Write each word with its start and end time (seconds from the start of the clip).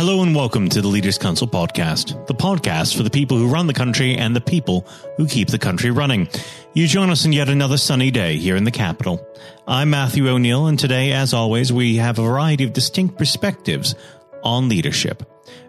Hello 0.00 0.22
and 0.22 0.34
welcome 0.34 0.66
to 0.70 0.80
the 0.80 0.88
Leaders 0.88 1.18
Council 1.18 1.46
podcast, 1.46 2.26
the 2.26 2.34
podcast 2.34 2.96
for 2.96 3.02
the 3.02 3.10
people 3.10 3.36
who 3.36 3.52
run 3.52 3.66
the 3.66 3.74
country 3.74 4.16
and 4.16 4.34
the 4.34 4.40
people 4.40 4.88
who 5.18 5.26
keep 5.26 5.48
the 5.48 5.58
country 5.58 5.90
running. 5.90 6.26
You 6.72 6.86
join 6.86 7.10
us 7.10 7.26
on 7.26 7.34
yet 7.34 7.50
another 7.50 7.76
sunny 7.76 8.10
day 8.10 8.38
here 8.38 8.56
in 8.56 8.64
the 8.64 8.70
capital. 8.70 9.22
I'm 9.68 9.90
Matthew 9.90 10.26
O'Neill, 10.26 10.68
and 10.68 10.78
today, 10.78 11.12
as 11.12 11.34
always, 11.34 11.70
we 11.70 11.96
have 11.96 12.18
a 12.18 12.22
variety 12.22 12.64
of 12.64 12.72
distinct 12.72 13.18
perspectives 13.18 13.94
on 14.42 14.70
leadership. 14.70 15.22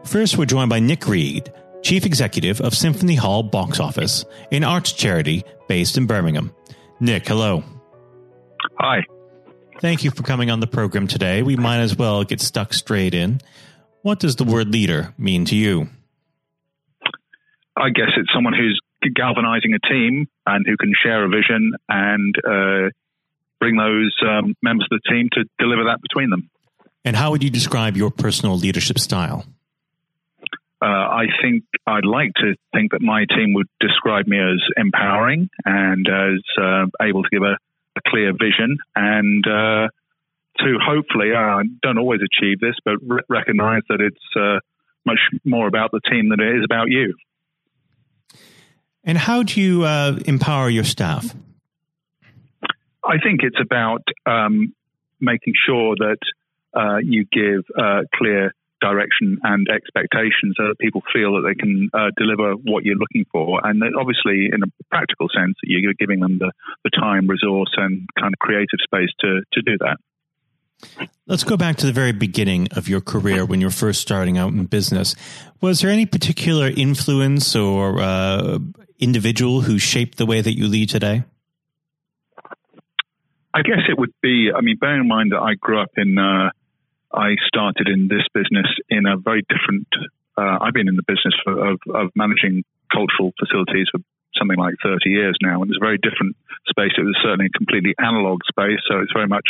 First, 0.06 0.38
we're 0.38 0.46
joined 0.46 0.70
by 0.70 0.80
Nick 0.80 1.10
Reed, 1.10 1.52
Chief 1.82 2.06
Executive 2.06 2.62
of 2.62 2.74
Symphony 2.74 3.16
Hall 3.16 3.44
Box 3.44 3.82
Office, 3.82 4.24
an 4.50 4.64
arts 4.64 4.94
charity 4.94 5.44
based 5.68 5.98
in 5.98 6.08
Birmingham. 6.08 6.56
Nick, 7.02 7.28
hello. 7.28 7.66
Hi. 8.80 9.04
Thank 9.82 10.06
you 10.06 10.12
for 10.12 10.24
coming 10.24 10.50
on 10.50 10.62
the 10.62 10.68
program 10.68 11.08
today. 11.08 11.44
We 11.44 11.58
might 11.58 11.80
as 11.80 11.98
well 11.98 12.24
get 12.24 12.40
stuck 12.40 12.74
straight 12.74 13.14
in. 13.14 13.42
What 14.04 14.20
does 14.20 14.36
the 14.36 14.44
word 14.44 14.70
leader 14.70 15.14
mean 15.18 15.46
to 15.46 15.56
you? 15.56 15.90
I 17.78 17.90
guess 17.90 18.10
it's 18.18 18.30
someone 18.34 18.54
who's 18.54 18.80
galvanizing 19.16 19.74
a 19.74 19.88
team 19.88 20.28
and 20.46 20.66
who 20.68 20.78
can 20.78 20.94
share 21.04 21.24
a 21.24 21.30
vision 21.30 21.74
and 21.90 22.36
uh, 22.46 22.90
bring 23.60 23.78
those 23.78 24.16
um, 24.28 24.56
members 24.62 24.88
of 24.92 25.00
the 25.00 25.12
team 25.12 25.30
to 25.34 25.46
deliver 25.60 25.84
that 25.86 26.00
between 26.02 26.30
them. 26.30 26.50
And 27.06 27.16
how 27.16 27.32
would 27.32 27.44
you 27.44 27.50
describe 27.50 27.98
your 27.98 28.12
personal 28.12 28.58
leadership 28.58 29.00
style? 29.00 29.46
Uh, 30.82 30.86
I 30.86 31.26
think 31.42 31.64
I'd 31.86 32.06
like 32.06 32.34
to 32.38 32.56
think 32.74 32.92
that 32.92 33.02
my 33.02 33.26
team 33.26 33.54
would 33.54 33.68
describe 33.80 34.28
me 34.28 34.40
as 34.40 34.60
empowering 34.78 35.50
and 35.64 36.08
as 36.08 36.42
uh, 36.60 36.86
able 37.02 37.22
to 37.22 37.30
give 37.32 37.44
a, 37.44 37.58
a, 37.96 38.02
clear 38.08 38.32
vision 38.34 38.78
and 38.96 39.46
uh, 39.48 39.90
to 40.62 40.78
hopefully, 40.84 41.32
uh, 41.36 41.40
I 41.40 41.64
don't 41.82 41.98
always 41.98 42.22
achieve 42.22 42.60
this, 42.60 42.76
but 42.84 42.96
re- 43.02 43.22
recognize 43.30 43.82
that 43.90 44.02
it's 44.02 44.18
uh, 44.36 44.60
much 45.06 45.20
more 45.44 45.68
about 45.68 45.92
the 45.92 46.02
team 46.10 46.30
than 46.30 46.40
it 46.40 46.58
is 46.58 46.64
about 46.64 46.90
you. 46.90 47.14
And 49.04 49.18
how 49.18 49.44
do 49.44 49.60
you 49.60 49.84
uh, 49.84 50.20
empower 50.26 50.70
your 50.70 50.84
staff? 50.84 51.36
I 53.04 53.18
think 53.24 53.42
it's 53.44 53.60
about 53.60 54.04
um, 54.26 54.74
making 55.20 55.54
sure 55.66 55.96
that 55.98 56.20
uh, 56.74 56.98
you 56.98 57.26
give 57.32 57.66
uh, 57.78 58.02
clear 58.16 58.54
direction 58.80 59.38
and 59.44 59.68
expectations 59.70 60.56
so 60.58 60.68
that 60.68 60.80
people 60.80 61.02
feel 61.14 61.34
that 61.34 61.48
they 61.48 61.56
can 61.56 61.90
uh, 61.94 62.10
deliver 62.18 62.54
what 62.54 62.84
you're 62.84 62.96
looking 62.96 63.26
for. 63.32 63.62
And 63.64 63.82
obviously, 63.98 64.50
in 64.52 64.62
a 64.64 64.86
practical 64.90 65.28
sense, 65.34 65.56
you're 65.64 65.94
giving 65.98 66.20
them 66.20 66.40
the, 66.40 66.52
the 66.84 66.90
time, 66.90 67.28
resource, 67.28 67.72
and 67.78 68.08
kind 68.20 68.34
of 68.34 68.40
creative 68.40 68.80
space 68.84 69.10
to, 69.22 69.42
to 69.54 69.62
do 69.62 69.78
that. 69.80 69.98
Let's 71.28 71.44
go 71.44 71.56
back 71.56 71.78
to 71.78 71.86
the 71.86 71.94
very 71.94 72.12
beginning 72.12 72.68
of 72.76 72.90
your 72.90 73.00
career 73.00 73.46
when 73.46 73.62
you 73.62 73.68
were 73.68 73.72
first 73.72 74.02
starting 74.02 74.38
out 74.38 74.52
in 74.52 74.66
business. 74.66 75.16
Was 75.62 75.82
there 75.82 75.90
any 75.90 76.06
particular 76.06 76.68
influence 76.68 77.56
or 77.56 78.02
uh, 78.02 78.60
individual 79.00 79.62
who 79.62 79.78
shaped 79.78 80.18
the 80.18 80.26
way 80.26 80.42
that 80.42 80.58
you 80.58 80.68
lead 80.68 80.90
today? 80.90 81.24
I 83.54 83.62
guess 83.64 83.84
it 83.90 84.00
would 84.00 84.14
be, 84.22 84.50
I 84.56 84.62
mean, 84.62 84.78
bearing 84.78 85.02
in 85.02 85.08
mind 85.08 85.32
that 85.34 85.40
I 85.40 85.56
grew 85.56 85.82
up 85.82 85.92
in, 85.98 86.18
uh, 86.18 86.52
I 87.14 87.36
started 87.48 87.88
in 87.88 88.08
this 88.08 88.24
business 88.34 88.68
in 88.90 89.06
a 89.06 89.18
very 89.18 89.44
different, 89.48 89.88
uh, 90.38 90.60
I've 90.62 90.74
been 90.74 90.88
in 90.88 90.96
the 90.96 91.04
business 91.04 91.36
for, 91.44 91.74
of, 91.74 91.80
of 91.94 92.12
managing 92.16 92.64
cultural 92.92 93.32
facilities 93.40 93.88
for 93.92 94.00
something 94.38 94.58
like 94.58 94.76
30 94.84 95.10
years 95.10 95.38
now, 95.42 95.62
and 95.62 95.70
it's 95.70 95.80
a 95.80 95.84
very 95.84 95.98
different 95.98 96.36
space. 96.70 96.92
It 96.98 97.04
was 97.04 97.18
certainly 97.22 97.48
a 97.48 97.58
completely 97.58 97.94
analog 98.00 98.40
space, 98.48 98.80
so 98.88 99.00
it's 99.00 99.12
very 99.12 99.28
much 99.28 99.48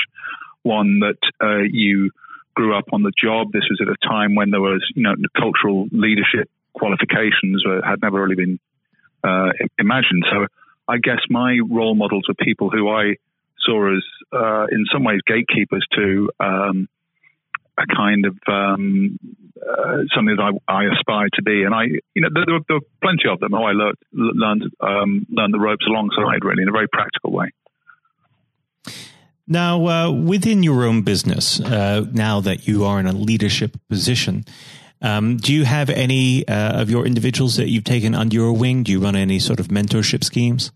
one 0.64 1.00
that 1.00 1.20
uh, 1.44 1.64
you 1.70 2.12
grew 2.56 2.78
up 2.78 2.86
on 2.92 3.04
the 3.04 3.12
job. 3.22 3.52
This 3.52 3.64
was 3.70 3.80
at 3.81 3.88
a 3.88 4.08
time 4.08 4.36
when 4.36 4.52
there 4.52 4.62
was, 4.62 4.86
you 4.95 5.04
know, 5.04 5.16
cultural 5.38 5.88
leadership 5.92 6.50
qualifications 6.73 7.64
had 7.84 8.02
never 8.02 8.22
really 8.22 8.36
been 8.36 8.59
uh, 9.23 9.52
imagined. 9.80 10.26
So 10.32 10.48
I 10.88 10.98
guess 10.98 11.20
my 11.30 11.60
role 11.70 11.95
models 11.95 12.26
were 12.27 12.33
people 12.33 12.70
who 12.70 12.89
I 12.89 13.16
saw 13.60 13.95
as, 13.95 14.04
uh, 14.33 14.66
in 14.71 14.86
some 14.92 15.04
ways, 15.04 15.20
gatekeepers 15.26 15.86
to 15.95 16.30
um, 16.39 16.89
a 17.77 17.95
kind 17.95 18.26
of 18.26 18.38
um, 18.48 19.20
uh, 19.61 19.98
something 20.16 20.36
that 20.36 20.54
I, 20.67 20.73
I 20.73 20.83
aspired 20.94 21.32
to 21.36 21.44
be. 21.44 21.64
And 21.64 21.73
I, 21.73 21.83
you 22.14 22.21
know, 22.21 22.30
there, 22.33 22.44
there, 22.45 22.55
were, 22.55 22.66
there 22.67 22.77
were, 22.77 22.88
plenty 23.02 23.30
of 23.30 23.39
them 23.39 23.52
who 23.52 23.64
I 23.64 23.71
learned 23.71 23.98
learned 24.11 24.64
um, 24.82 25.26
learned 25.30 25.54
the 25.54 25.60
ropes 25.60 25.86
alongside, 25.88 26.44
really, 26.44 26.64
in 26.64 26.70
a 26.70 26.71
very 26.71 26.88
practical 26.88 27.32
way. 27.32 27.52
Now, 29.52 29.86
uh, 29.88 30.12
within 30.12 30.64
your 30.64 30.86
own 30.86 31.02
business, 31.02 31.60
uh, 31.60 32.06
now 32.14 32.39
that 32.39 32.70
you 32.70 32.86
are 32.86 33.02
in 33.02 33.06
a 33.06 33.12
leadership 33.12 33.76
position, 33.89 34.45
um, 35.02 35.36
do 35.36 35.54
you 35.54 35.66
have 35.66 35.89
any 35.89 36.48
uh, 36.48 36.82
of 36.82 36.89
your 36.89 37.06
individuals 37.06 37.58
that 37.58 37.67
you've 37.67 37.84
taken 37.84 38.16
under 38.16 38.34
your 38.34 38.54
wing? 38.54 38.84
Do 38.84 38.94
you 38.94 39.02
run 39.02 39.17
any 39.17 39.39
sort 39.39 39.60
of 39.60 39.67
mentorship 39.67 40.23
schemes? 40.23 40.72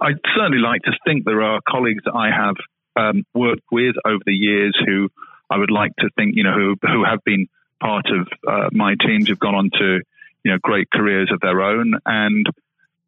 I'd 0.00 0.18
certainly 0.34 0.58
like 0.58 0.82
to 0.82 0.92
think 1.06 1.24
there 1.24 1.42
are 1.42 1.60
colleagues 1.68 2.02
that 2.06 2.14
I 2.16 2.30
have 2.32 2.56
um, 2.96 3.22
worked 3.32 3.70
with 3.70 3.94
over 4.04 4.24
the 4.26 4.34
years 4.34 4.76
who 4.84 5.08
I 5.48 5.56
would 5.56 5.70
like 5.70 5.94
to 6.00 6.10
think, 6.16 6.34
you 6.34 6.42
know, 6.42 6.54
who 6.54 6.74
who 6.82 7.04
have 7.04 7.22
been 7.22 7.46
part 7.80 8.06
of 8.06 8.26
uh, 8.48 8.70
my 8.72 8.96
teams, 9.06 9.28
who've 9.28 9.38
gone 9.38 9.54
on 9.54 9.70
to, 9.78 10.00
you 10.42 10.50
know, 10.50 10.58
great 10.60 10.90
careers 10.90 11.30
of 11.32 11.38
their 11.38 11.62
own, 11.62 11.94
and 12.04 12.46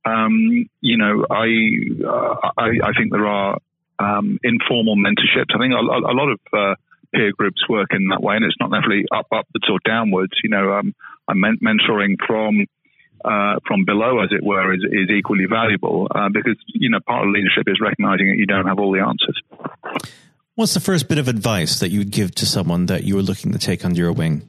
um, 0.05 0.69
you 0.81 0.99
know, 0.99 1.27
I, 1.29 1.49
uh, 2.07 2.51
I 2.57 2.69
I 2.85 2.93
think 2.97 3.11
there 3.11 3.27
are 3.27 3.59
um, 3.99 4.39
informal 4.43 4.97
mentorships. 4.97 5.55
I 5.55 5.59
think 5.59 5.73
a, 5.73 5.81
a 5.81 6.15
lot 6.15 6.29
of 6.31 6.41
uh, 6.53 6.75
peer 7.15 7.33
groups 7.33 7.69
work 7.69 7.89
in 7.93 8.09
that 8.09 8.23
way, 8.23 8.37
and 8.37 8.45
it's 8.45 8.57
not 8.61 8.71
necessarily 8.71 9.05
up, 9.15 9.27
upwards 9.33 9.69
or 9.71 9.79
downwards. 9.85 10.33
You 10.43 10.51
know, 10.51 10.73
um, 10.73 10.95
I'm 11.29 11.41
men- 11.41 11.59
mentoring 11.63 12.17
from 12.27 12.67
uh, 13.25 13.57
from 13.67 13.85
below, 13.85 14.21
as 14.21 14.31
it 14.31 14.45
were, 14.45 14.75
is, 14.75 14.85
is 14.85 15.11
equally 15.11 15.47
valuable 15.49 16.07
uh, 16.15 16.29
because 16.33 16.57
you 16.67 16.91
know 16.91 17.01
part 17.01 17.27
of 17.27 17.33
leadership 17.33 17.65
is 17.67 17.79
recognizing 17.81 18.29
that 18.29 18.37
you 18.37 18.47
don't 18.47 18.67
have 18.67 18.79
all 18.79 18.93
the 18.93 19.01
answers. 19.01 19.41
What's 20.55 20.75
the 20.75 20.81
first 20.81 21.09
bit 21.09 21.19
of 21.19 21.29
advice 21.29 21.81
that 21.81 21.91
you 21.91 21.99
would 21.99 22.11
give 22.11 22.35
to 22.37 22.47
someone 22.47 22.87
that 22.87 23.05
you 23.05 23.15
were 23.15 23.23
looking 23.23 23.53
to 23.53 23.59
take 23.59 23.85
under 23.85 24.01
your 24.01 24.13
wing? 24.13 24.49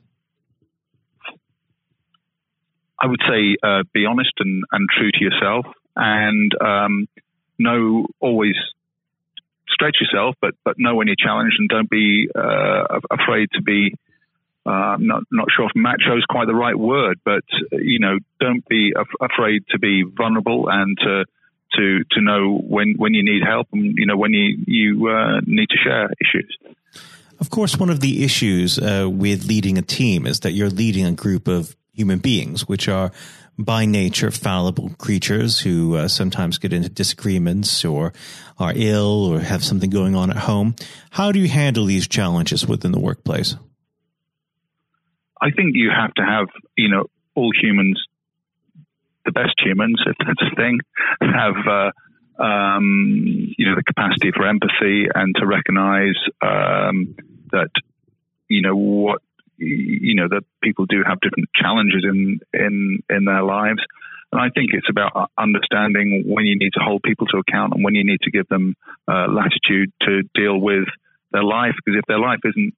I 2.99 3.07
would 3.07 3.19
say 3.27 3.57
uh, 3.61 3.83
be 3.93 4.05
honest 4.05 4.31
and, 4.39 4.63
and 4.71 4.87
true 4.97 5.11
to 5.11 5.23
yourself, 5.23 5.65
and 5.95 6.51
um, 6.61 7.07
know 7.59 8.07
always 8.19 8.55
stretch 9.77 9.97
yourself, 10.01 10.35
but 10.41 10.55
but 10.65 10.75
know 10.77 10.95
when 10.95 11.07
you're 11.07 11.15
challenged, 11.19 11.57
and 11.59 11.69
don't 11.69 11.89
be 11.89 12.27
uh, 12.33 12.99
afraid 13.11 13.49
to 13.53 13.61
be. 13.61 13.93
Uh, 14.65 14.97
I'm 14.97 15.07
not 15.07 15.23
not 15.31 15.47
sure 15.55 15.65
if 15.65 15.71
macho 15.75 16.17
is 16.17 16.25
quite 16.27 16.47
the 16.47 16.55
right 16.55 16.77
word, 16.77 17.19
but 17.23 17.45
you 17.71 17.99
know, 17.99 18.17
don't 18.39 18.67
be 18.67 18.93
af- 18.95 19.19
afraid 19.21 19.63
to 19.69 19.79
be 19.79 20.03
vulnerable 20.03 20.67
and 20.69 20.97
to 20.97 21.23
to 21.75 22.03
to 22.11 22.21
know 22.21 22.57
when 22.57 22.95
when 22.97 23.13
you 23.13 23.23
need 23.23 23.43
help 23.43 23.67
and 23.71 23.95
you 23.97 24.05
know 24.05 24.17
when 24.17 24.33
you 24.33 24.57
you 24.65 25.07
uh, 25.07 25.39
need 25.45 25.69
to 25.69 25.77
share 25.77 26.09
issues. 26.19 26.57
Of 27.39 27.49
course, 27.51 27.77
one 27.77 27.91
of 27.91 27.99
the 27.99 28.23
issues 28.23 28.79
uh, 28.79 29.07
with 29.09 29.45
leading 29.45 29.77
a 29.77 29.83
team 29.83 30.25
is 30.25 30.39
that 30.39 30.51
you're 30.53 30.71
leading 30.71 31.05
a 31.05 31.11
group 31.11 31.47
of 31.47 31.75
human 31.93 32.19
beings, 32.19 32.67
which 32.67 32.87
are 32.87 33.11
by 33.57 33.85
nature 33.85 34.31
fallible 34.31 34.91
creatures 34.97 35.59
who 35.59 35.95
uh, 35.95 36.07
sometimes 36.07 36.57
get 36.57 36.73
into 36.73 36.89
disagreements 36.89 37.83
or 37.83 38.13
are 38.59 38.73
ill 38.75 39.25
or 39.25 39.39
have 39.39 39.63
something 39.63 39.89
going 39.89 40.15
on 40.15 40.29
at 40.29 40.37
home. 40.37 40.75
How 41.11 41.31
do 41.31 41.39
you 41.39 41.47
handle 41.47 41.85
these 41.85 42.07
challenges 42.07 42.67
within 42.67 42.91
the 42.91 42.99
workplace? 42.99 43.55
I 45.41 45.51
think 45.51 45.75
you 45.75 45.89
have 45.95 46.13
to 46.15 46.23
have, 46.23 46.47
you 46.75 46.89
know, 46.89 47.05
all 47.35 47.51
humans, 47.61 48.03
the 49.25 49.31
best 49.31 49.53
humans, 49.63 50.01
if 50.05 50.15
that's 50.19 50.51
a 50.51 50.55
thing, 50.55 50.79
have, 51.21 51.55
uh, 51.67 52.41
um, 52.41 53.53
you 53.57 53.67
know, 53.67 53.75
the 53.75 53.83
capacity 53.83 54.31
for 54.35 54.47
empathy 54.47 55.07
and 55.13 55.35
to 55.35 55.45
recognize 55.45 56.15
um, 56.41 57.15
that, 57.51 57.69
you 58.47 58.61
know, 58.61 58.75
what 58.75 59.21
you 59.57 60.15
know 60.15 60.27
that 60.29 60.43
people 60.61 60.85
do 60.85 61.03
have 61.07 61.19
different 61.21 61.49
challenges 61.55 62.03
in 62.03 62.39
in 62.53 62.99
in 63.09 63.25
their 63.25 63.43
lives 63.43 63.81
and 64.31 64.41
I 64.41 64.49
think 64.49 64.71
it's 64.73 64.89
about 64.89 65.31
understanding 65.37 66.23
when 66.27 66.45
you 66.45 66.57
need 66.57 66.73
to 66.73 66.83
hold 66.83 67.01
people 67.03 67.27
to 67.27 67.37
account 67.37 67.73
and 67.73 67.83
when 67.83 67.95
you 67.95 68.03
need 68.03 68.21
to 68.21 68.31
give 68.31 68.47
them 68.49 68.75
uh, 69.07 69.27
latitude 69.29 69.91
to 70.01 70.23
deal 70.35 70.59
with 70.59 70.85
their 71.31 71.43
life. 71.43 71.75
Because 71.77 71.99
if 71.99 72.05
their 72.07 72.19
life 72.19 72.39
isn't 72.43 72.73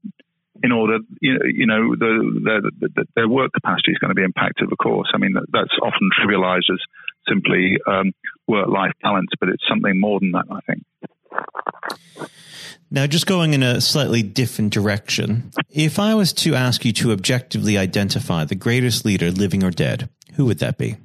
in 0.62 0.72
order, 0.72 1.00
you 1.22 1.34
know, 1.34 1.46
you 1.46 1.66
know 1.66 1.96
the, 1.96 2.72
the, 2.80 2.90
the, 2.96 3.06
their 3.16 3.28
work 3.28 3.52
capacity 3.54 3.92
is 3.92 3.98
going 3.98 4.10
to 4.10 4.16
be 4.16 4.24
impacted, 4.24 4.72
of 4.72 4.78
course. 4.78 5.10
I 5.14 5.18
mean, 5.18 5.34
that's 5.52 5.74
often 5.82 6.10
trivialized 6.22 6.70
as 6.72 6.80
simply 7.28 7.78
um, 7.88 8.12
work 8.48 8.68
life 8.68 8.92
balance, 9.02 9.30
but 9.40 9.50
it's 9.50 9.64
something 9.68 10.00
more 10.00 10.20
than 10.20 10.32
that, 10.32 10.46
I 10.52 10.60
think. 10.68 10.84
Now, 12.92 13.06
just 13.06 13.28
going 13.28 13.54
in 13.54 13.62
a 13.62 13.82
slightly 13.82 14.24
different 14.24 14.74
direction, 14.74 15.52
if 15.70 16.00
I 16.00 16.16
was 16.16 16.34
to 16.34 16.56
ask 16.56 16.84
you 16.84 16.92
to 16.94 17.12
objectively 17.12 17.78
identify 17.78 18.46
the 18.46 18.56
greatest 18.56 19.06
leader, 19.06 19.30
living 19.30 19.64
or 19.64 19.70
dead, 19.70 20.10
who 20.36 20.46
would 20.46 20.60
that 20.60 20.78
be? 20.78 20.98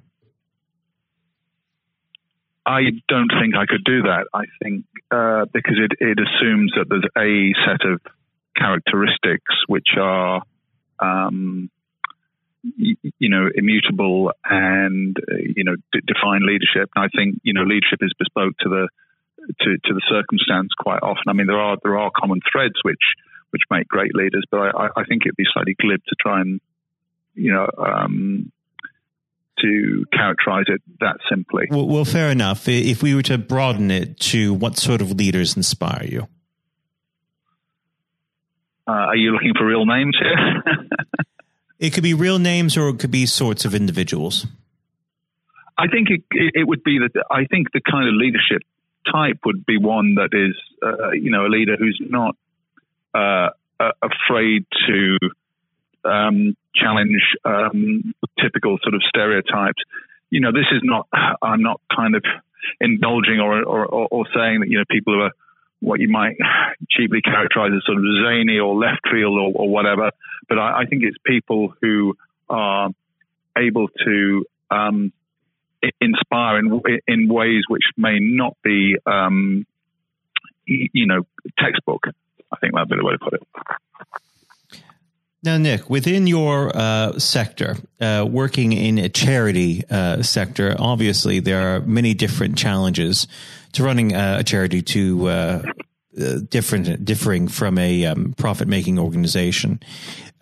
I 2.67 2.81
don't 3.09 3.31
think 3.39 3.55
I 3.55 3.67
could 3.67 3.85
do 3.85 4.03
that. 4.03 4.27
I 4.33 4.45
think 4.63 4.87
uh, 5.11 5.45
because 5.53 5.79
it, 5.79 5.93
it 6.01 6.19
assumes 6.19 6.73
that 6.77 6.87
there's 6.89 7.05
a 7.17 7.53
set 7.67 7.87
of 7.87 8.01
characteristics 8.57 9.55
which 9.67 9.89
are 10.01 10.43
um, 11.01 11.71
you, 12.63 12.97
you 13.19 13.29
know, 13.29 13.51
immutable 13.55 14.33
and 14.45 15.17
uh, 15.19 15.37
you 15.37 15.65
know 15.65 15.77
d- 15.93 16.01
define 16.07 16.47
leadership. 16.47 16.91
And 16.97 17.05
I 17.05 17.09
think 17.15 17.41
you 17.43 17.53
know 17.53 17.63
leadership 17.63 17.99
is 18.01 18.13
bespoke 18.19 18.57
to 18.61 18.69
the 18.71 18.89
to, 19.61 19.79
to 19.85 19.95
the 19.95 20.03
circumstance 20.09 20.71
quite 20.79 21.01
often. 21.03 21.25
I 21.29 21.33
mean, 21.33 21.47
there 21.47 21.61
are 21.61 21.77
there 21.83 21.99
are 21.99 22.11
common 22.15 22.41
threads 22.51 22.75
which 22.83 23.03
which 23.51 23.63
make 23.71 23.87
great 23.87 24.15
leaders, 24.15 24.45
but 24.51 24.59
I, 24.59 24.89
I 24.97 25.05
think 25.05 25.23
it'd 25.25 25.37
be 25.37 25.45
slightly 25.53 25.77
glib 25.81 26.01
to 26.09 26.17
try 26.21 26.41
and 26.41 26.61
you 27.35 27.53
know 27.53 27.69
um, 27.79 28.53
to 29.61 30.05
characterize 30.13 30.65
it 30.69 30.83
that 31.01 31.17
simply. 31.31 31.67
Well, 31.71 31.87
well, 31.87 32.05
fair 32.05 32.31
enough. 32.31 32.69
If 32.69 33.03
we 33.03 33.15
were 33.15 33.23
to 33.23 33.39
broaden 33.39 33.91
it 33.91 34.19
to 34.21 34.53
what 34.53 34.77
sort 34.77 35.01
of 35.01 35.13
leaders 35.13 35.57
inspire 35.57 36.05
you? 36.05 36.29
Uh, 38.87 38.93
are 38.93 39.17
you 39.17 39.31
looking 39.31 39.53
for 39.57 39.67
real 39.67 39.87
names 39.87 40.17
here? 40.21 40.63
it 41.79 41.95
could 41.95 42.03
be 42.03 42.13
real 42.13 42.39
names 42.39 42.77
or 42.77 42.91
it 42.91 42.99
could 42.99 43.11
be 43.11 43.25
sorts 43.25 43.65
of 43.65 43.75
individuals. 43.75 44.47
I 45.79 45.89
think 45.89 46.09
it, 46.11 46.23
it 46.31 46.69
would 46.69 46.85
be 46.85 46.99
that 46.99 47.25
I 47.31 47.47
think 47.47 47.73
the 47.73 47.81
kind 47.81 48.09
of 48.09 48.15
leadership 48.15 48.63
type 49.11 49.39
would 49.45 49.65
be 49.67 49.79
one 49.79 50.17
that 50.17 50.31
is, 50.33 50.55
uh, 50.83 51.11
you 51.11 51.31
know, 51.31 51.47
a 51.47 51.49
leader 51.49 51.77
who's 51.79 52.01
not 52.01 52.37
uh, 53.15 53.49
afraid 54.03 54.67
to 54.87 55.19
um, 56.05 56.57
challenge 56.75 57.23
um, 57.45 58.15
typical 58.41 58.79
sort 58.83 58.95
of 58.95 59.03
stereotypes. 59.09 59.83
You 60.31 60.41
know, 60.41 60.53
this 60.53 60.67
is 60.73 60.81
not. 60.83 61.09
I'm 61.43 61.63
not 61.63 61.81
kind 61.95 62.15
of 62.15 62.25
indulging 62.81 63.41
or, 63.41 63.63
or, 63.63 63.87
or 63.87 64.25
saying 64.35 64.61
that 64.61 64.69
you 64.69 64.79
know 64.79 64.85
people 64.91 65.15
who 65.15 65.21
are 65.21 65.33
what 65.81 66.01
you 66.01 66.09
might 66.09 66.37
cheaply 66.91 67.21
characterize 67.21 67.71
as 67.77 67.85
sort 67.85 67.99
of 67.99 68.05
zany 68.25 68.59
or 68.59 68.75
left 68.75 69.01
field 69.11 69.39
or, 69.39 69.53
or 69.55 69.69
whatever. 69.69 70.11
But 70.49 70.59
I, 70.59 70.81
I, 70.81 70.85
think 70.87 71.03
it's 71.05 71.17
people 71.27 71.75
who 71.83 72.17
are 72.49 72.89
able 73.57 73.89
to 74.05 74.47
um, 74.71 75.13
inspire 76.01 76.59
in, 76.59 76.81
in 77.07 77.29
ways 77.29 77.63
which 77.69 77.85
may 77.97 78.19
not 78.21 78.57
be, 78.63 78.97
um, 79.07 79.67
you 80.67 81.07
know, 81.07 81.23
textbook. 81.59 82.05
I 82.53 82.57
think 82.59 82.75
that'd 82.75 82.89
be 82.89 82.97
the 82.97 83.05
way 83.05 83.13
to 83.13 83.19
put 83.19 83.35
it. 83.35 83.43
Now, 85.43 85.59
Nick, 85.59 85.91
within 85.91 86.27
your 86.27 86.75
uh, 86.75 87.19
sector, 87.19 87.77
uh, 88.01 88.27
working 88.27 88.73
in 88.73 88.97
a 88.97 89.11
charity 89.11 89.83
uh, 89.91 90.23
sector, 90.23 90.75
obviously 90.79 91.39
there 91.39 91.77
are 91.77 91.81
many 91.81 92.15
different 92.15 92.57
challenges 92.57 93.27
to 93.73 93.85
running 93.85 94.15
a 94.15 94.43
charity 94.43 94.81
to 94.81 95.29
uh, 95.29 95.63
uh, 96.19 96.39
different, 96.49 97.05
differing 97.05 97.49
from 97.49 97.77
a 97.77 98.07
um, 98.07 98.35
profit-making 98.39 98.99
organization. 98.99 99.81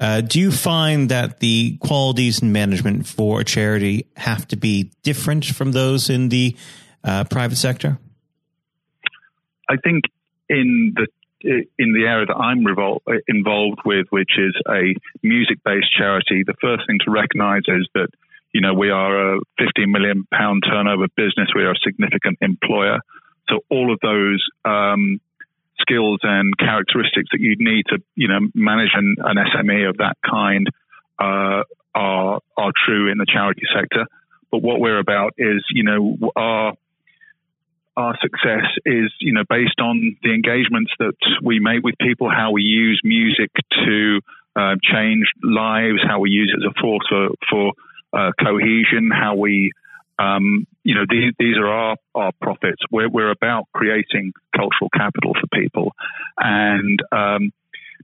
Uh, 0.02 0.20
do 0.20 0.40
you 0.40 0.50
find 0.50 1.08
that 1.10 1.38
the 1.38 1.76
qualities 1.76 2.42
in 2.42 2.50
management 2.50 3.06
for 3.06 3.40
a 3.40 3.44
charity 3.44 4.04
have 4.16 4.48
to 4.48 4.56
be 4.56 4.90
different 5.04 5.44
from 5.44 5.70
those 5.70 6.10
in 6.10 6.28
the 6.28 6.56
private 7.30 7.56
sector? 7.56 7.98
I 9.70 9.76
think 9.76 10.04
in 10.48 10.94
the 10.96 11.06
in 11.44 11.92
the 11.92 12.04
area 12.06 12.26
that 12.26 12.36
I'm 12.36 12.64
revol- 12.64 13.00
involved 13.26 13.80
with, 13.84 14.06
which 14.10 14.38
is 14.38 14.54
a 14.68 14.94
music 15.22 15.58
based 15.64 15.92
charity, 15.96 16.42
the 16.46 16.54
first 16.60 16.86
thing 16.86 16.98
to 17.04 17.10
recognize 17.10 17.62
is 17.66 17.88
that, 17.94 18.08
you 18.52 18.60
know, 18.60 18.74
we 18.74 18.90
are 18.90 19.36
a 19.36 19.40
15 19.58 19.90
million 19.90 20.26
pound 20.32 20.62
turnover 20.68 21.06
business. 21.16 21.48
We 21.54 21.62
are 21.62 21.72
a 21.72 21.84
significant 21.84 22.38
employer. 22.40 22.98
So 23.48 23.60
all 23.70 23.92
of 23.92 23.98
those 24.00 24.44
um, 24.64 25.20
skills 25.82 26.20
and 26.22 26.56
characteristics 26.56 27.28
that 27.32 27.40
you'd 27.40 27.60
need 27.60 27.84
to, 27.90 27.98
you 28.14 28.28
know, 28.28 28.40
manage 28.54 28.90
an, 28.94 29.16
an 29.18 29.36
SME 29.36 29.88
of 29.88 29.98
that 29.98 30.16
kind 30.28 30.66
uh, 31.18 31.62
are, 31.94 32.40
are 32.56 32.72
true 32.86 33.10
in 33.10 33.18
the 33.18 33.26
charity 33.26 33.62
sector. 33.74 34.06
But 34.50 34.62
what 34.62 34.80
we're 34.80 34.98
about 34.98 35.34
is, 35.38 35.62
you 35.70 35.84
know, 35.84 36.16
our 36.36 36.74
our 37.96 38.16
success 38.22 38.64
is, 38.86 39.12
you 39.20 39.34
know, 39.34 39.44
based 39.48 39.78
on 39.78 40.16
the 40.22 40.32
engagements 40.32 40.92
that 40.98 41.16
we 41.42 41.60
make 41.60 41.84
with 41.84 41.94
people, 42.00 42.30
how 42.30 42.50
we 42.50 42.62
use 42.62 43.00
music 43.04 43.50
to 43.84 44.20
uh, 44.56 44.76
change 44.82 45.26
lives, 45.42 45.98
how 46.06 46.18
we 46.20 46.30
use 46.30 46.52
it 46.54 46.64
as 46.64 46.72
a 46.74 46.80
force 46.80 47.06
for, 47.08 47.28
for 47.50 47.72
uh, 48.12 48.30
cohesion, 48.40 49.10
how 49.12 49.34
we, 49.34 49.72
um, 50.18 50.66
you 50.84 50.94
know, 50.94 51.04
these, 51.08 51.32
these 51.38 51.56
are 51.56 51.66
our, 51.66 51.96
our 52.14 52.32
profits. 52.40 52.82
We're, 52.90 53.08
we're 53.08 53.30
about 53.30 53.68
creating 53.72 54.32
cultural 54.54 54.90
capital 54.94 55.32
for 55.34 55.46
people. 55.58 55.92
And, 56.38 57.00
um, 57.12 57.52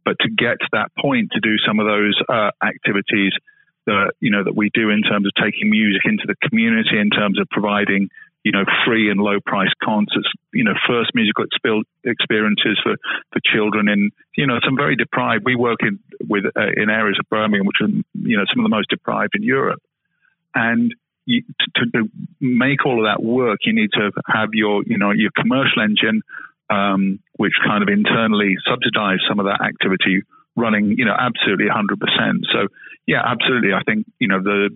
but 0.04 0.16
to 0.20 0.30
get 0.30 0.60
to 0.60 0.68
that 0.72 0.90
point, 0.98 1.32
to 1.32 1.40
do 1.40 1.56
some 1.66 1.80
of 1.80 1.86
those 1.86 2.20
uh, 2.28 2.50
activities 2.62 3.32
that, 3.86 4.12
you 4.20 4.30
know, 4.30 4.44
that 4.44 4.56
we 4.56 4.70
do 4.72 4.90
in 4.90 5.02
terms 5.02 5.26
of 5.26 5.32
taking 5.42 5.70
music 5.70 6.02
into 6.04 6.24
the 6.26 6.36
community, 6.48 6.98
in 6.98 7.10
terms 7.10 7.38
of 7.40 7.48
providing 7.50 8.08
you 8.44 8.52
know, 8.52 8.64
free 8.86 9.10
and 9.10 9.20
low 9.20 9.40
price 9.44 9.72
concerts, 9.82 10.28
you 10.54 10.64
know, 10.64 10.72
first 10.86 11.10
musical 11.14 11.44
experiences 12.04 12.80
for, 12.82 12.94
for 13.32 13.40
children 13.44 13.88
in, 13.88 14.10
you 14.36 14.46
know, 14.46 14.58
some 14.64 14.76
very 14.76 14.96
deprived. 14.96 15.44
We 15.44 15.56
work 15.56 15.80
in 15.80 15.98
with 16.26 16.44
uh, 16.56 16.70
in 16.76 16.88
areas 16.88 17.18
of 17.20 17.28
Birmingham 17.28 17.66
which 17.66 17.76
are, 17.82 17.88
you 17.88 18.36
know, 18.36 18.44
some 18.50 18.64
of 18.64 18.70
the 18.70 18.74
most 18.74 18.88
deprived 18.90 19.32
in 19.34 19.42
Europe, 19.42 19.82
and 20.54 20.94
you, 21.28 21.42
to, 21.76 21.84
to, 21.92 22.10
make 22.40 22.86
all 22.86 22.98
of 22.98 23.06
that 23.06 23.22
work, 23.22 23.58
you 23.64 23.74
need 23.74 23.90
to 23.92 24.10
have 24.26 24.50
your, 24.52 24.82
you 24.86 24.96
know, 24.96 25.10
your 25.10 25.30
commercial 25.36 25.82
engine, 25.82 26.22
um, 26.70 27.20
which 27.36 27.52
kind 27.64 27.82
of 27.82 27.88
internally 27.88 28.56
subsidize 28.66 29.18
some 29.28 29.38
of 29.38 29.46
that 29.46 29.60
activity 29.60 30.22
running, 30.56 30.94
you 30.96 31.04
know, 31.04 31.14
absolutely 31.18 31.66
100%. 31.66 31.98
So, 32.52 32.68
yeah, 33.06 33.22
absolutely. 33.24 33.72
I 33.72 33.82
think, 33.84 34.06
you 34.18 34.28
know, 34.28 34.42
the 34.42 34.70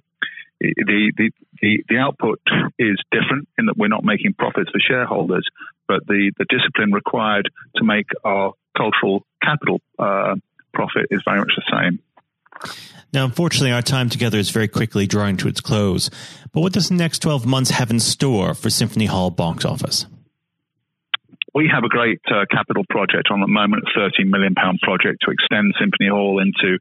the, 0.60 1.12
the, 1.16 1.30
the, 1.60 1.84
the 1.88 1.96
output 1.98 2.40
is 2.78 2.96
different 3.10 3.48
in 3.58 3.66
that 3.66 3.76
we're 3.76 3.88
not 3.88 4.04
making 4.04 4.34
profits 4.34 4.70
for 4.70 4.78
shareholders, 4.78 5.44
but 5.88 6.06
the, 6.06 6.30
the 6.38 6.46
discipline 6.48 6.92
required 6.92 7.50
to 7.76 7.84
make 7.84 8.06
our 8.24 8.52
cultural 8.76 9.26
capital 9.42 9.80
uh, 9.98 10.36
profit 10.72 11.06
is 11.10 11.20
very 11.24 11.40
much 11.40 11.52
the 11.56 11.66
same. 11.72 13.01
Now, 13.12 13.26
unfortunately, 13.26 13.72
our 13.72 13.82
time 13.82 14.08
together 14.08 14.38
is 14.38 14.50
very 14.50 14.68
quickly 14.68 15.06
drawing 15.06 15.36
to 15.38 15.48
its 15.48 15.60
close. 15.60 16.08
But 16.52 16.62
what 16.62 16.72
does 16.72 16.88
the 16.88 16.94
next 16.94 17.18
12 17.20 17.44
months 17.44 17.70
have 17.70 17.90
in 17.90 18.00
store 18.00 18.54
for 18.54 18.70
Symphony 18.70 19.06
Hall 19.06 19.30
box 19.30 19.64
office? 19.64 20.06
We 21.54 21.70
have 21.72 21.84
a 21.84 21.88
great 21.88 22.20
uh, 22.30 22.46
capital 22.50 22.84
project 22.88 23.28
on 23.30 23.40
the 23.40 23.46
moment, 23.46 23.84
a 23.94 23.98
£13 23.98 24.30
million 24.30 24.54
project 24.54 25.18
to 25.26 25.30
extend 25.30 25.74
Symphony 25.78 26.08
Hall 26.08 26.40
into 26.40 26.78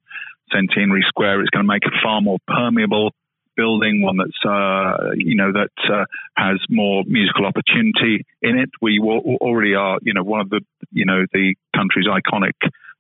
Centenary 0.53 1.03
Square. 1.07 1.41
It's 1.41 1.49
going 1.49 1.65
to 1.65 1.67
make 1.67 1.83
it 1.83 1.93
far 2.01 2.21
more 2.21 2.37
permeable 2.47 3.11
building, 3.57 4.01
one 4.01 4.15
that's 4.15 4.45
uh, 4.45 5.11
you 5.15 5.35
know 5.35 5.51
that 5.51 5.93
uh, 5.93 6.05
has 6.37 6.57
more 6.69 7.03
musical 7.05 7.45
opportunity 7.45 8.25
in 8.41 8.57
it. 8.57 8.69
We 8.81 8.99
already 8.99 9.75
are, 9.75 9.99
you 10.01 10.13
know, 10.13 10.23
one 10.23 10.39
of 10.39 10.49
the 10.49 10.61
you 10.91 11.05
know 11.05 11.25
the 11.33 11.55
country's 11.75 12.07
iconic 12.07 12.55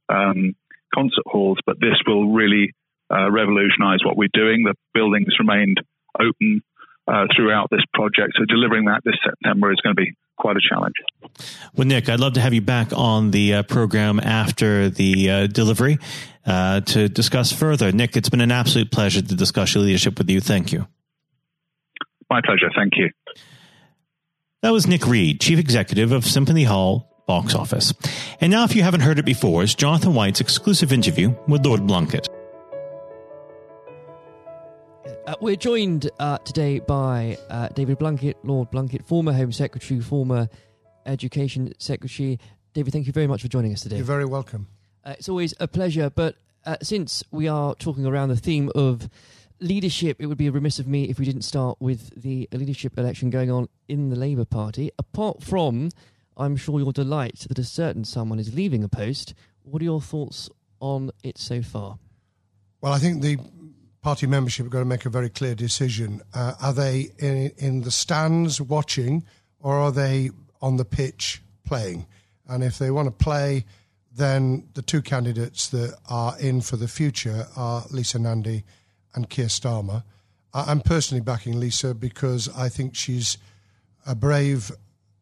um, 0.09 0.55
concert 0.93 1.23
halls, 1.25 1.59
but 1.65 1.79
this 1.79 1.95
will 2.05 2.33
really 2.33 2.73
uh, 3.11 3.31
revolutionise 3.31 3.99
what 4.05 4.17
we're 4.17 4.29
doing. 4.33 4.63
The 4.63 4.75
buildings 4.93 5.33
remained 5.39 5.81
open 6.19 6.61
uh, 7.07 7.25
throughout 7.35 7.69
this 7.71 7.81
project, 7.93 8.33
so 8.37 8.45
delivering 8.45 8.85
that 8.85 9.01
this 9.03 9.15
September 9.23 9.71
is 9.71 9.79
going 9.81 9.95
to 9.95 10.01
be 10.01 10.13
quite 10.37 10.55
a 10.55 10.61
challenge. 10.67 10.95
Well, 11.75 11.87
Nick, 11.87 12.09
I'd 12.09 12.19
love 12.19 12.33
to 12.33 12.41
have 12.41 12.53
you 12.53 12.61
back 12.61 12.93
on 12.93 13.31
the 13.31 13.55
uh, 13.55 13.63
program 13.63 14.19
after 14.19 14.89
the 14.89 15.29
uh, 15.29 15.47
delivery 15.47 15.99
uh, 16.45 16.81
to 16.81 17.09
discuss 17.09 17.51
further. 17.51 17.91
Nick, 17.91 18.17
it's 18.17 18.29
been 18.29 18.41
an 18.41 18.51
absolute 18.51 18.91
pleasure 18.91 19.21
to 19.21 19.35
discuss 19.35 19.75
your 19.75 19.83
leadership 19.83 20.17
with 20.17 20.29
you. 20.29 20.41
Thank 20.41 20.71
you. 20.71 20.87
My 22.29 22.41
pleasure. 22.43 22.71
Thank 22.75 22.93
you. 22.97 23.09
That 24.61 24.71
was 24.71 24.87
Nick 24.87 25.05
Reed, 25.05 25.41
Chief 25.41 25.59
Executive 25.59 26.11
of 26.11 26.25
Symphony 26.25 26.63
Hall 26.63 27.23
Box 27.27 27.55
Office. 27.55 27.93
And 28.39 28.51
now, 28.51 28.63
if 28.63 28.75
you 28.75 28.83
haven't 28.83 29.01
heard 29.01 29.19
it 29.19 29.25
before, 29.25 29.63
is 29.63 29.75
Jonathan 29.75 30.13
White's 30.13 30.39
exclusive 30.39 30.93
interview 30.93 31.35
with 31.47 31.65
Lord 31.65 31.81
Blunkett. 31.81 32.27
We're 35.41 35.55
joined 35.55 36.09
uh, 36.19 36.37
today 36.39 36.77
by 36.79 37.35
uh, 37.49 37.67
David 37.69 37.97
Blunkett, 37.97 38.35
Lord 38.43 38.69
Blunkett, 38.69 39.03
former 39.05 39.33
Home 39.33 39.51
Secretary, 39.51 39.99
former 39.99 40.47
Education 41.07 41.73
Secretary. 41.79 42.39
David, 42.73 42.93
thank 42.93 43.07
you 43.07 43.11
very 43.11 43.25
much 43.25 43.41
for 43.41 43.47
joining 43.47 43.73
us 43.73 43.81
today. 43.81 43.97
You're 43.97 44.05
very 44.05 44.25
welcome. 44.25 44.67
Uh, 45.03 45.15
it's 45.17 45.27
always 45.27 45.55
a 45.59 45.67
pleasure. 45.67 46.11
But 46.11 46.35
uh, 46.65 46.77
since 46.83 47.23
we 47.31 47.47
are 47.47 47.73
talking 47.73 48.05
around 48.05 48.29
the 48.29 48.37
theme 48.37 48.71
of 48.75 49.09
leadership, 49.59 50.17
it 50.19 50.27
would 50.27 50.37
be 50.37 50.49
remiss 50.51 50.77
of 50.77 50.87
me 50.87 51.05
if 51.05 51.17
we 51.17 51.25
didn't 51.25 51.41
start 51.41 51.77
with 51.79 52.21
the 52.21 52.47
leadership 52.51 52.97
election 52.99 53.31
going 53.31 53.49
on 53.49 53.67
in 53.87 54.09
the 54.09 54.15
Labour 54.15 54.45
Party. 54.45 54.91
Apart 54.99 55.41
from, 55.41 55.89
I'm 56.37 56.55
sure 56.55 56.79
your 56.79 56.93
delight 56.93 57.47
that 57.49 57.57
a 57.57 57.63
certain 57.63 58.05
someone 58.05 58.37
is 58.37 58.53
leaving 58.53 58.83
a 58.83 58.89
post, 58.89 59.33
what 59.63 59.81
are 59.81 59.85
your 59.85 60.01
thoughts 60.01 60.51
on 60.79 61.09
it 61.23 61.39
so 61.39 61.63
far? 61.63 61.97
Well, 62.79 62.93
I 62.93 62.99
think 62.99 63.23
the 63.23 63.37
party 64.01 64.25
membership 64.27 64.65
are 64.65 64.69
going 64.69 64.83
to 64.83 64.89
make 64.89 65.05
a 65.05 65.09
very 65.09 65.29
clear 65.29 65.55
decision. 65.55 66.21
Uh, 66.33 66.53
are 66.61 66.73
they 66.73 67.09
in, 67.19 67.51
in 67.57 67.81
the 67.81 67.91
stands 67.91 68.59
watching, 68.59 69.23
or 69.59 69.75
are 69.75 69.91
they 69.91 70.31
on 70.61 70.77
the 70.77 70.85
pitch 70.85 71.41
playing? 71.65 72.07
And 72.47 72.63
if 72.63 72.79
they 72.79 72.91
want 72.91 73.07
to 73.07 73.11
play, 73.11 73.65
then 74.13 74.67
the 74.73 74.81
two 74.81 75.01
candidates 75.01 75.69
that 75.69 75.95
are 76.09 76.37
in 76.39 76.61
for 76.61 76.75
the 76.75 76.87
future 76.87 77.47
are 77.55 77.85
Lisa 77.91 78.19
Nandy 78.19 78.63
and 79.13 79.29
Keir 79.29 79.45
Starmer. 79.47 80.03
I'm 80.53 80.81
personally 80.81 81.21
backing 81.21 81.59
Lisa 81.59 81.93
because 81.93 82.49
I 82.57 82.67
think 82.67 82.95
she's 82.95 83.37
a 84.05 84.15
brave 84.15 84.71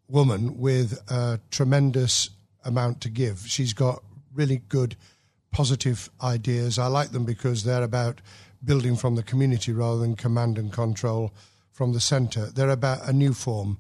woman 0.08 0.58
with 0.58 1.00
a 1.12 1.40
tremendous 1.52 2.32
amount 2.66 3.02
to 3.02 3.10
give. 3.10 3.46
She's 3.46 3.74
got 3.74 4.04
really 4.34 4.62
good, 4.70 4.96
positive 5.52 6.10
ideas. 6.22 6.80
I 6.80 6.88
like 6.88 7.12
them 7.12 7.26
because 7.26 7.64
they're 7.64 7.84
about 7.84 8.22
building 8.64 8.96
from 8.96 9.16
the 9.16 9.24
community 9.24 9.72
rather 9.72 10.00
than 10.00 10.16
command 10.16 10.58
and 10.58 10.72
control 10.72 11.32
from 11.72 11.94
the 11.94 12.00
centre. 12.00 12.48
They're 12.48 12.70
about 12.70 13.08
a 13.08 13.14
new 13.14 13.34
form 13.34 13.78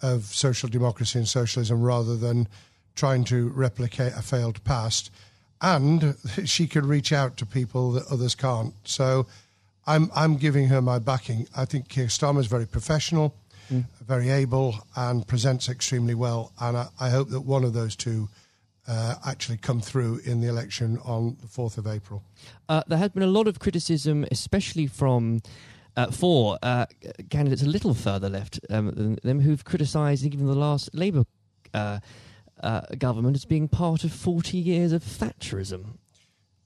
of 0.00 0.24
social 0.24 0.68
democracy 0.68 1.18
and 1.18 1.28
socialism 1.28 1.82
rather 1.82 2.16
than 2.16 2.48
trying 2.94 3.24
to 3.24 3.48
replicate 3.50 4.12
a 4.14 4.22
failed 4.22 4.62
past. 4.64 5.10
And 5.60 6.16
she 6.44 6.66
can 6.66 6.86
reach 6.86 7.12
out 7.12 7.36
to 7.38 7.46
people 7.46 7.92
that 7.92 8.06
others 8.10 8.34
can't. 8.34 8.74
So 8.84 9.26
I'm, 9.86 10.10
I'm 10.14 10.36
giving 10.36 10.68
her 10.68 10.80
my 10.80 10.98
backing. 10.98 11.46
I 11.56 11.64
think 11.64 11.88
Keir 11.88 12.06
Starmer 12.06 12.40
is 12.40 12.46
very 12.46 12.66
professional, 12.66 13.34
mm. 13.70 13.84
very 14.06 14.30
able, 14.30 14.76
and 14.96 15.26
presents 15.26 15.68
extremely 15.68 16.14
well. 16.14 16.52
And 16.60 16.76
I, 16.76 16.88
I 17.00 17.10
hope 17.10 17.30
that 17.30 17.42
one 17.42 17.64
of 17.64 17.72
those 17.72 17.96
two 17.96 18.28
uh, 18.86 19.14
actually 19.26 19.58
come 19.58 19.80
through 19.80 20.20
in 20.24 20.40
the 20.40 20.48
election 20.48 20.98
on 21.04 21.36
the 21.40 21.46
4th 21.46 21.78
of 21.78 21.86
April. 21.86 22.22
Uh, 22.68 22.82
there 22.88 22.98
has 22.98 23.10
been 23.10 23.22
a 23.22 23.28
lot 23.28 23.46
of 23.46 23.58
criticism, 23.58 24.26
especially 24.30 24.86
from 24.86 25.40
uh, 25.96 26.10
for 26.10 26.58
uh, 26.62 26.86
candidates 27.28 27.62
a 27.62 27.66
little 27.66 27.94
further 27.94 28.28
left 28.28 28.58
um, 28.70 28.90
than 28.92 29.18
them 29.22 29.40
who've 29.40 29.64
criticised 29.64 30.24
even 30.24 30.46
the 30.46 30.54
last 30.54 30.88
Labour 30.94 31.24
uh, 31.74 32.00
uh, 32.60 32.80
government 32.98 33.36
as 33.36 33.44
being 33.44 33.68
part 33.68 34.02
of 34.02 34.12
40 34.12 34.56
years 34.56 34.92
of 34.92 35.02
Thatcherism. 35.02 35.98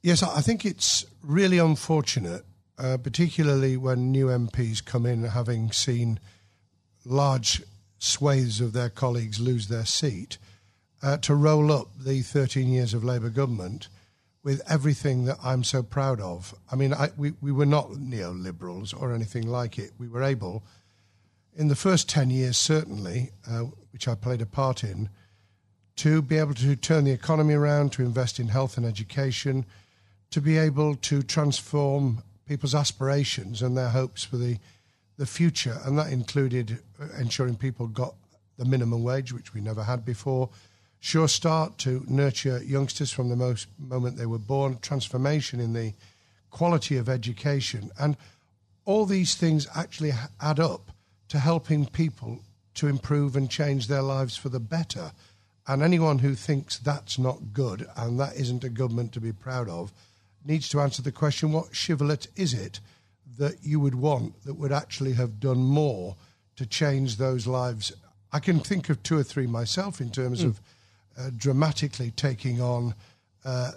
Yes, 0.02 0.22
I 0.22 0.40
think 0.40 0.64
it's 0.64 1.04
really 1.22 1.58
unfortunate, 1.58 2.44
particularly 2.76 3.76
when 3.76 4.12
new 4.12 4.26
MPs 4.26 4.84
come 4.84 5.04
in 5.04 5.24
having 5.24 5.72
seen 5.72 6.20
large 7.04 7.62
swathes 7.98 8.60
of 8.60 8.72
their 8.72 8.90
colleagues 8.90 9.40
lose 9.40 9.66
their 9.66 9.84
seat 9.86 10.38
uh, 11.06 11.16
to 11.18 11.36
roll 11.36 11.70
up 11.70 11.86
the 12.00 12.20
13 12.20 12.68
years 12.68 12.92
of 12.92 13.04
Labour 13.04 13.28
government 13.30 13.88
with 14.42 14.60
everything 14.68 15.24
that 15.26 15.38
I'm 15.40 15.62
so 15.62 15.80
proud 15.80 16.20
of. 16.20 16.52
I 16.70 16.74
mean, 16.74 16.92
I, 16.92 17.10
we, 17.16 17.34
we 17.40 17.52
were 17.52 17.64
not 17.64 17.90
neoliberals 17.90 18.92
or 19.00 19.14
anything 19.14 19.46
like 19.46 19.78
it. 19.78 19.92
We 19.98 20.08
were 20.08 20.24
able, 20.24 20.64
in 21.54 21.68
the 21.68 21.76
first 21.76 22.08
10 22.08 22.30
years, 22.30 22.56
certainly, 22.56 23.30
uh, 23.48 23.66
which 23.92 24.08
I 24.08 24.16
played 24.16 24.42
a 24.42 24.46
part 24.46 24.82
in, 24.82 25.08
to 25.96 26.22
be 26.22 26.38
able 26.38 26.54
to 26.54 26.74
turn 26.74 27.04
the 27.04 27.12
economy 27.12 27.54
around, 27.54 27.92
to 27.92 28.02
invest 28.02 28.40
in 28.40 28.48
health 28.48 28.76
and 28.76 28.84
education, 28.84 29.64
to 30.32 30.40
be 30.40 30.58
able 30.58 30.96
to 30.96 31.22
transform 31.22 32.24
people's 32.48 32.74
aspirations 32.74 33.62
and 33.62 33.76
their 33.76 33.90
hopes 33.90 34.24
for 34.24 34.38
the, 34.38 34.58
the 35.18 35.26
future. 35.26 35.78
And 35.84 35.96
that 35.98 36.12
included 36.12 36.80
ensuring 37.16 37.54
people 37.54 37.86
got 37.86 38.16
the 38.58 38.64
minimum 38.64 39.04
wage, 39.04 39.32
which 39.32 39.54
we 39.54 39.60
never 39.60 39.84
had 39.84 40.04
before, 40.04 40.50
Sure 41.06 41.28
Start 41.28 41.78
to 41.78 42.04
nurture 42.08 42.60
youngsters 42.64 43.12
from 43.12 43.28
the 43.28 43.36
most 43.36 43.68
moment 43.78 44.16
they 44.16 44.26
were 44.26 44.40
born, 44.40 44.76
transformation 44.82 45.60
in 45.60 45.72
the 45.72 45.94
quality 46.50 46.96
of 46.96 47.08
education. 47.08 47.92
And 47.96 48.16
all 48.84 49.06
these 49.06 49.36
things 49.36 49.68
actually 49.76 50.10
add 50.40 50.58
up 50.58 50.90
to 51.28 51.38
helping 51.38 51.86
people 51.86 52.40
to 52.74 52.88
improve 52.88 53.36
and 53.36 53.48
change 53.48 53.86
their 53.86 54.02
lives 54.02 54.36
for 54.36 54.48
the 54.48 54.58
better. 54.58 55.12
And 55.68 55.80
anyone 55.80 56.18
who 56.18 56.34
thinks 56.34 56.76
that's 56.76 57.20
not 57.20 57.52
good 57.52 57.86
and 57.96 58.18
that 58.18 58.34
isn't 58.34 58.64
a 58.64 58.68
government 58.68 59.12
to 59.12 59.20
be 59.20 59.32
proud 59.32 59.68
of 59.68 59.92
needs 60.44 60.68
to 60.70 60.80
answer 60.80 61.02
the 61.02 61.12
question 61.12 61.52
what 61.52 61.72
shibboleth 61.72 62.26
is 62.34 62.52
it 62.52 62.80
that 63.38 63.62
you 63.62 63.78
would 63.78 63.94
want 63.94 64.42
that 64.42 64.54
would 64.54 64.72
actually 64.72 65.12
have 65.12 65.38
done 65.38 65.58
more 65.58 66.16
to 66.56 66.66
change 66.66 67.16
those 67.16 67.46
lives? 67.46 67.92
I 68.32 68.40
can 68.40 68.58
think 68.58 68.88
of 68.88 69.04
two 69.04 69.16
or 69.16 69.22
three 69.22 69.46
myself 69.46 70.00
in 70.00 70.10
terms 70.10 70.42
mm. 70.42 70.46
of 70.46 70.60
uh, 71.18 71.30
dramatically 71.36 72.10
taking 72.10 72.60
on 72.60 72.94
uh, 73.44 73.72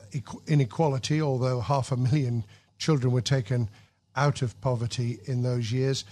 inequality, 0.47 1.21
although 1.21 1.59
half 1.59 1.91
a 1.91 1.97
million 1.97 2.43
children 2.77 3.13
were 3.13 3.21
taken 3.21 3.69
out 4.15 4.41
of 4.41 4.59
poverty 4.61 5.19
in 5.25 5.43
those 5.43 5.71
years. 5.71 6.05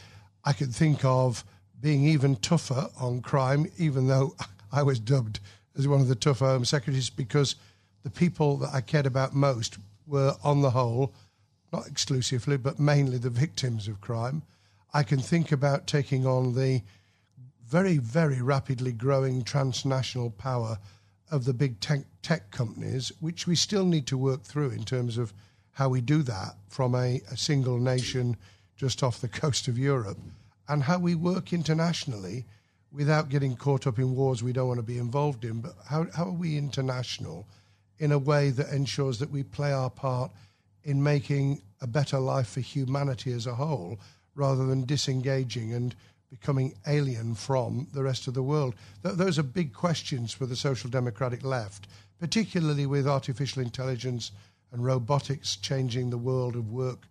I 0.46 0.53
can 0.53 0.72
think 0.72 1.03
of 1.03 1.43
being 1.81 2.05
even 2.05 2.36
tougher 2.38 2.89
on 3.00 3.22
crime, 3.22 3.67
even 3.77 4.07
though 4.07 4.36
I 4.72 4.84
was 4.84 5.00
dubbed 5.00 5.39
as 5.77 5.88
one 5.88 6.01
of 6.01 6.07
the 6.07 6.15
tougher 6.15 6.46
Home 6.46 6.65
Secretaries, 6.65 7.10
because 7.10 7.55
the 8.03 8.10
people 8.10 8.57
that 8.57 8.74
I 8.74 8.81
cared 8.81 9.05
about 9.05 9.34
most 9.34 9.77
were, 10.07 10.36
on 10.43 10.62
the 10.62 10.72
whole, 10.72 11.13
not 11.74 11.88
exclusively, 11.88 12.57
but 12.57 12.79
mainly 12.79 13.17
the 13.17 13.29
victims 13.29 13.88
of 13.88 14.01
crime. 14.01 14.43
I 14.93 15.03
can 15.03 15.19
think 15.19 15.51
about 15.51 15.86
taking 15.88 16.25
on 16.25 16.55
the 16.55 16.81
very, 17.65 17.98
very 17.98 18.41
rapidly 18.41 18.93
growing 18.93 19.43
transnational 19.43 20.29
power 20.31 20.79
of 21.31 21.46
the 21.46 21.53
big 21.53 21.79
tech, 21.79 22.01
tech 22.22 22.51
companies, 22.51 23.12
which 23.19 23.48
we 23.48 23.55
still 23.55 23.86
need 23.86 24.07
to 24.07 24.17
work 24.17 24.43
through 24.43 24.69
in 24.69 24.84
terms 24.84 25.17
of 25.17 25.34
how 25.72 25.89
we 25.89 26.01
do 26.01 26.24
that 26.24 26.55
from 26.69 26.96
a, 26.96 27.22
a 27.31 27.38
single 27.38 27.77
nation 27.77 28.36
just 28.75 29.03
off 29.03 29.22
the 29.22 29.27
coast 29.41 29.67
of 29.67 29.77
Europe, 29.77 30.17
and 30.67 30.84
how 30.84 31.00
we 31.00 31.15
work 31.15 31.53
internationally 31.53 32.46
without 32.91 33.29
getting 33.29 33.55
caught 33.55 33.86
up 33.86 34.00
in 34.00 34.15
wars 34.15 34.41
we 34.41 34.53
don't 34.53 34.67
want 34.67 34.79
to 34.79 34.84
be 34.84 34.98
involved 34.98 35.43
in. 35.43 35.62
But 35.62 35.74
how, 35.88 36.07
how 36.15 36.25
are 36.25 36.31
we 36.31 36.57
international 36.57 37.46
in 38.00 38.12
a 38.12 38.17
way 38.17 38.50
that 38.51 38.69
ensures 38.69 39.19
that 39.19 39.31
we 39.31 39.43
play 39.43 39.72
our 39.74 39.89
part 39.89 40.31
in 40.84 41.03
making 41.03 41.62
a 41.81 41.88
better 41.88 42.19
life 42.19 42.50
for 42.50 42.62
humanity 42.62 43.31
as 43.31 43.46
a 43.46 43.55
whole 43.55 44.00
rather 44.36 44.65
than 44.65 44.86
disengaging 44.86 45.74
and 45.74 45.96
becoming 46.29 46.74
alien 46.88 47.36
from 47.36 47.88
the 47.93 48.03
rest 48.03 48.27
of 48.27 48.34
the 48.34 48.43
world? 48.43 48.75
Th- 49.03 49.15
those 49.15 49.39
are 49.39 49.43
big 49.43 49.74
questions 49.74 50.34
for 50.34 50.46
the 50.46 50.55
social 50.55 50.89
democratic 50.89 51.43
left, 51.43 51.88
particularly 52.19 52.86
with 52.86 53.07
artificial 53.07 53.62
intelligence 53.62 54.31
and 54.72 54.84
robotics 54.84 55.55
changing 55.55 56.10
the 56.10 56.17
world 56.17 56.55
of 56.55 56.72
work 56.72 57.07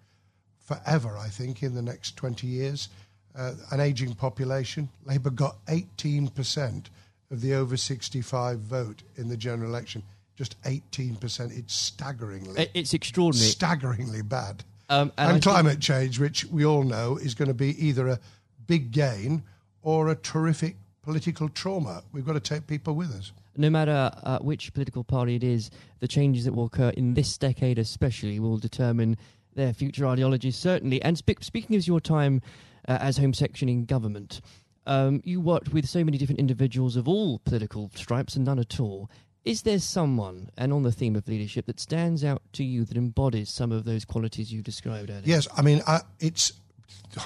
forever, 0.66 1.16
I 1.16 1.28
think, 1.28 1.62
in 1.62 1.74
the 1.74 1.82
next 1.82 2.16
20 2.16 2.46
years. 2.46 2.88
Uh, 3.34 3.52
an 3.70 3.80
aging 3.80 4.14
population. 4.14 4.88
Labour 5.04 5.30
got 5.30 5.64
18% 5.66 6.86
of 7.30 7.40
the 7.40 7.54
over 7.54 7.76
65 7.76 8.58
vote 8.60 9.02
in 9.16 9.28
the 9.28 9.36
general 9.36 9.68
election. 9.68 10.02
Just 10.36 10.60
18%. 10.62 11.56
It's 11.56 11.74
staggeringly. 11.74 12.70
It's 12.74 12.94
extraordinary. 12.94 13.50
Staggeringly 13.50 14.22
bad. 14.22 14.64
Um, 14.88 15.12
and, 15.18 15.32
and 15.32 15.42
climate 15.42 15.72
think... 15.72 15.82
change, 15.82 16.20
which 16.20 16.44
we 16.46 16.64
all 16.64 16.82
know 16.82 17.16
is 17.16 17.34
going 17.34 17.48
to 17.48 17.54
be 17.54 17.86
either 17.86 18.08
a 18.08 18.20
big 18.66 18.90
gain 18.90 19.42
or 19.82 20.08
a 20.08 20.16
terrific 20.16 20.76
political 21.02 21.48
trauma. 21.48 22.02
We've 22.12 22.26
got 22.26 22.32
to 22.32 22.40
take 22.40 22.66
people 22.66 22.94
with 22.94 23.10
us. 23.12 23.32
No 23.56 23.70
matter 23.70 24.10
uh, 24.22 24.38
which 24.40 24.74
political 24.74 25.04
party 25.04 25.36
it 25.36 25.44
is, 25.44 25.70
the 26.00 26.08
changes 26.08 26.44
that 26.44 26.52
will 26.52 26.66
occur 26.66 26.90
in 26.90 27.14
this 27.14 27.38
decade, 27.38 27.78
especially, 27.78 28.38
will 28.40 28.58
determine 28.58 29.16
their 29.54 29.72
future 29.72 30.06
ideologies, 30.06 30.56
certainly. 30.56 31.00
And 31.02 31.16
spe- 31.16 31.42
speaking 31.42 31.76
of 31.76 31.86
your 31.86 32.00
time 32.00 32.42
uh, 32.88 32.98
as 33.00 33.16
Home 33.16 33.32
Secretary 33.32 33.72
in 33.72 33.86
government, 33.86 34.40
um, 34.86 35.20
you 35.24 35.40
worked 35.40 35.72
with 35.72 35.88
so 35.88 36.04
many 36.04 36.18
different 36.18 36.38
individuals 36.38 36.96
of 36.96 37.08
all 37.08 37.38
political 37.38 37.90
stripes 37.94 38.36
and 38.36 38.44
none 38.44 38.58
at 38.58 38.78
all. 38.78 39.10
Is 39.44 39.62
there 39.62 39.78
someone, 39.78 40.50
and 40.58 40.72
on 40.72 40.82
the 40.82 40.90
theme 40.90 41.14
of 41.14 41.28
leadership, 41.28 41.66
that 41.66 41.78
stands 41.78 42.24
out 42.24 42.42
to 42.54 42.64
you 42.64 42.84
that 42.84 42.96
embodies 42.96 43.48
some 43.48 43.70
of 43.70 43.84
those 43.84 44.04
qualities 44.04 44.52
you 44.52 44.60
described 44.60 45.08
earlier? 45.08 45.22
Yes, 45.24 45.46
I 45.56 45.62
mean, 45.62 45.82
I, 45.86 46.00
it's 46.18 46.52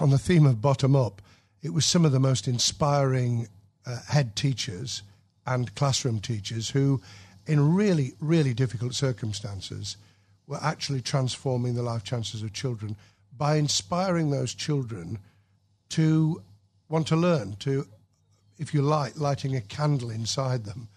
on 0.01 0.11
the 0.11 0.19
theme 0.19 0.47
of 0.47 0.63
bottom 0.63 0.95
up 0.95 1.21
it 1.63 1.75
was 1.75 1.85
some 1.85 2.05
of 2.05 2.13
the 2.13 2.21
most 2.21 2.49
inspiring 2.49 3.49
uh, 3.87 3.99
head 4.09 4.35
teachers 4.35 5.03
and 5.47 5.75
classroom 5.75 6.21
teachers 6.21 6.71
who, 6.71 7.01
in 7.47 7.75
really, 7.75 8.15
really 8.21 8.55
difficult 8.55 8.95
circumstances, 8.95 9.97
were 10.47 10.61
actually 10.63 11.01
transforming 11.01 11.75
the 11.75 11.83
life 11.83 12.05
chances 12.05 12.43
of 12.43 12.53
children 12.53 12.97
by 13.37 13.57
inspiring 13.57 14.31
those 14.31 14.55
children 14.55 15.19
to 15.91 16.43
want 16.89 17.07
to 17.07 17.17
learn, 17.17 17.57
to, 17.57 17.87
if 18.59 18.73
you 18.75 18.83
like, 18.83 19.19
lighting 19.19 19.57
a 19.57 19.61
candle 19.61 20.11
inside 20.11 20.65
them, 20.65 20.89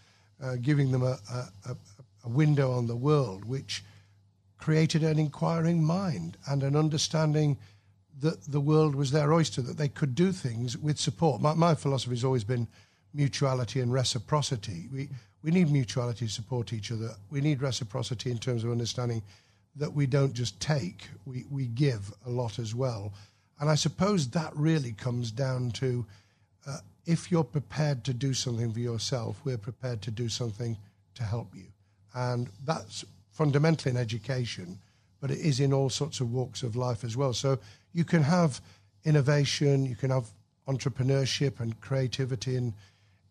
uh, 0.42 0.56
giving 0.62 0.92
them 0.92 1.04
a, 1.04 1.18
a, 1.66 1.76
a 2.24 2.30
window 2.30 2.72
on 2.72 2.88
the 2.88 2.96
world, 2.96 3.46
which 3.46 3.84
created 4.58 5.04
an 5.04 5.20
inquiring 5.20 5.84
mind 5.84 6.38
and 6.48 6.64
an 6.64 6.76
understanding 6.76 7.58
that 8.20 8.44
the 8.52 8.62
world 8.62 8.96
was 8.96 9.12
their 9.12 9.34
oyster, 9.34 9.62
that 9.62 9.78
they 9.78 9.90
could 9.90 10.16
do 10.16 10.32
things 10.32 10.78
with 10.78 11.00
support. 11.00 11.42
My, 11.42 11.54
my 11.54 11.76
philosophy 11.76 12.16
has 12.16 12.24
always 12.24 12.44
been 12.44 12.68
mutuality 13.14 13.80
and 13.82 13.92
reciprocity. 13.92 14.88
We, 14.92 15.10
we 15.44 15.52
need 15.52 15.72
mutuality 15.72 16.28
to 16.28 16.32
support 16.32 16.74
each 16.74 16.92
other. 16.92 17.12
We 17.30 17.42
need 17.42 17.62
reciprocity 17.62 18.32
in 18.32 18.38
terms 18.38 18.64
of 18.64 18.72
understanding 18.72 19.22
that 19.76 19.92
we 19.92 20.06
don't 20.06 20.34
just 20.34 20.60
take, 20.60 21.08
we, 21.26 21.46
we 21.50 21.66
give 21.68 22.14
a 22.26 22.30
lot 22.30 22.60
as 22.60 22.76
well. 22.76 23.14
And 23.60 23.70
I 23.70 23.76
suppose 23.76 24.30
that 24.30 24.56
really 24.56 24.94
comes 24.94 25.32
down 25.32 25.72
to 25.72 26.06
uh, 26.68 26.78
if 27.06 27.32
you're 27.32 27.44
prepared 27.44 28.04
to 28.06 28.14
do 28.14 28.34
something 28.34 28.72
for 28.72 28.80
yourself, 28.80 29.40
we're 29.44 29.58
prepared 29.58 30.02
to 30.04 30.12
do 30.12 30.30
something 30.30 30.78
to 31.16 31.24
help 31.24 31.56
you. 31.56 31.66
And 32.14 32.50
that's 32.66 33.04
fundamentally 33.32 33.92
in 33.92 33.98
education, 33.98 34.80
but 35.24 35.32
it 35.32 35.40
is 35.40 35.62
in 35.62 35.72
all 35.72 35.90
sorts 35.90 36.20
of 36.20 36.34
walks 36.34 36.64
of 36.64 36.76
life 36.76 37.06
as 37.06 37.16
well. 37.16 37.32
So 37.32 37.58
you 37.94 38.04
can 38.04 38.24
have 38.24 38.60
innovation, 39.06 39.86
you 39.86 39.96
can 39.96 40.10
have 40.10 40.26
entrepreneurship 40.68 41.62
and 41.62 41.80
creativity 41.80 42.58
in, 42.58 42.74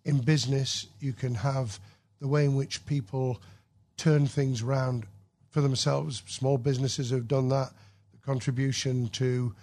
in 0.07 0.23
business, 0.23 0.87
you 1.01 1.13
can 1.13 1.35
have 1.35 1.79
the 2.19 2.29
way 2.29 2.47
in 2.47 2.55
which 2.55 2.87
people 2.87 3.43
turn 3.99 4.27
things 4.27 4.63
around 4.63 5.05
for 5.51 5.61
themselves. 5.61 6.23
Small 6.27 6.57
businesses 6.57 7.11
have 7.11 7.29
done 7.29 7.51
that. 7.51 7.73
The 8.13 8.25
contribution 8.25 9.09
to 9.09 9.55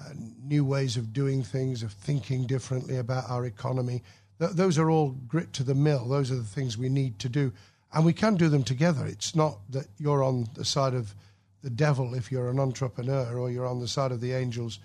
uh, 0.00 0.14
new 0.42 0.64
ways 0.64 0.96
of 0.96 1.12
doing 1.12 1.44
things, 1.44 1.84
of 1.84 1.92
thinking 1.92 2.44
differently 2.48 2.96
about 2.96 3.30
our 3.30 3.46
economy. 3.46 4.02
Th- 4.40 4.50
those 4.50 4.78
are 4.78 4.90
all 4.90 5.10
grit 5.28 5.52
to 5.52 5.62
the 5.62 5.76
mill. 5.76 6.08
Those 6.08 6.32
are 6.32 6.36
the 6.36 6.42
things 6.42 6.76
we 6.76 6.88
need 6.88 7.20
to 7.20 7.28
do. 7.28 7.52
And 7.92 8.04
we 8.04 8.14
can 8.14 8.34
do 8.34 8.48
them 8.48 8.64
together. 8.64 9.06
It's 9.06 9.36
not 9.36 9.58
that 9.70 9.86
you're 9.96 10.24
on 10.24 10.48
the 10.54 10.64
side 10.64 10.94
of 10.94 11.14
the 11.62 11.70
devil 11.70 12.14
if 12.14 12.30
you're 12.30 12.48
an 12.48 12.60
entrepreneur 12.60 13.38
or 13.38 13.50
you're 13.50 13.66
on 13.66 13.80
the 13.80 13.88
side 13.88 14.12
of 14.12 14.20
the 14.20 14.32
angels 14.32 14.78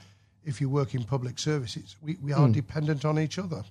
if 0.45 0.59
you 0.59 0.69
work 0.69 0.93
in 0.93 1.03
public 1.03 1.39
services. 1.39 1.95
We, 2.01 2.17
we 2.21 2.33
are 2.33 2.47
mm. 2.47 2.53
dependent 2.53 3.05
on 3.05 3.19
each 3.19 3.39
other. 3.39 3.63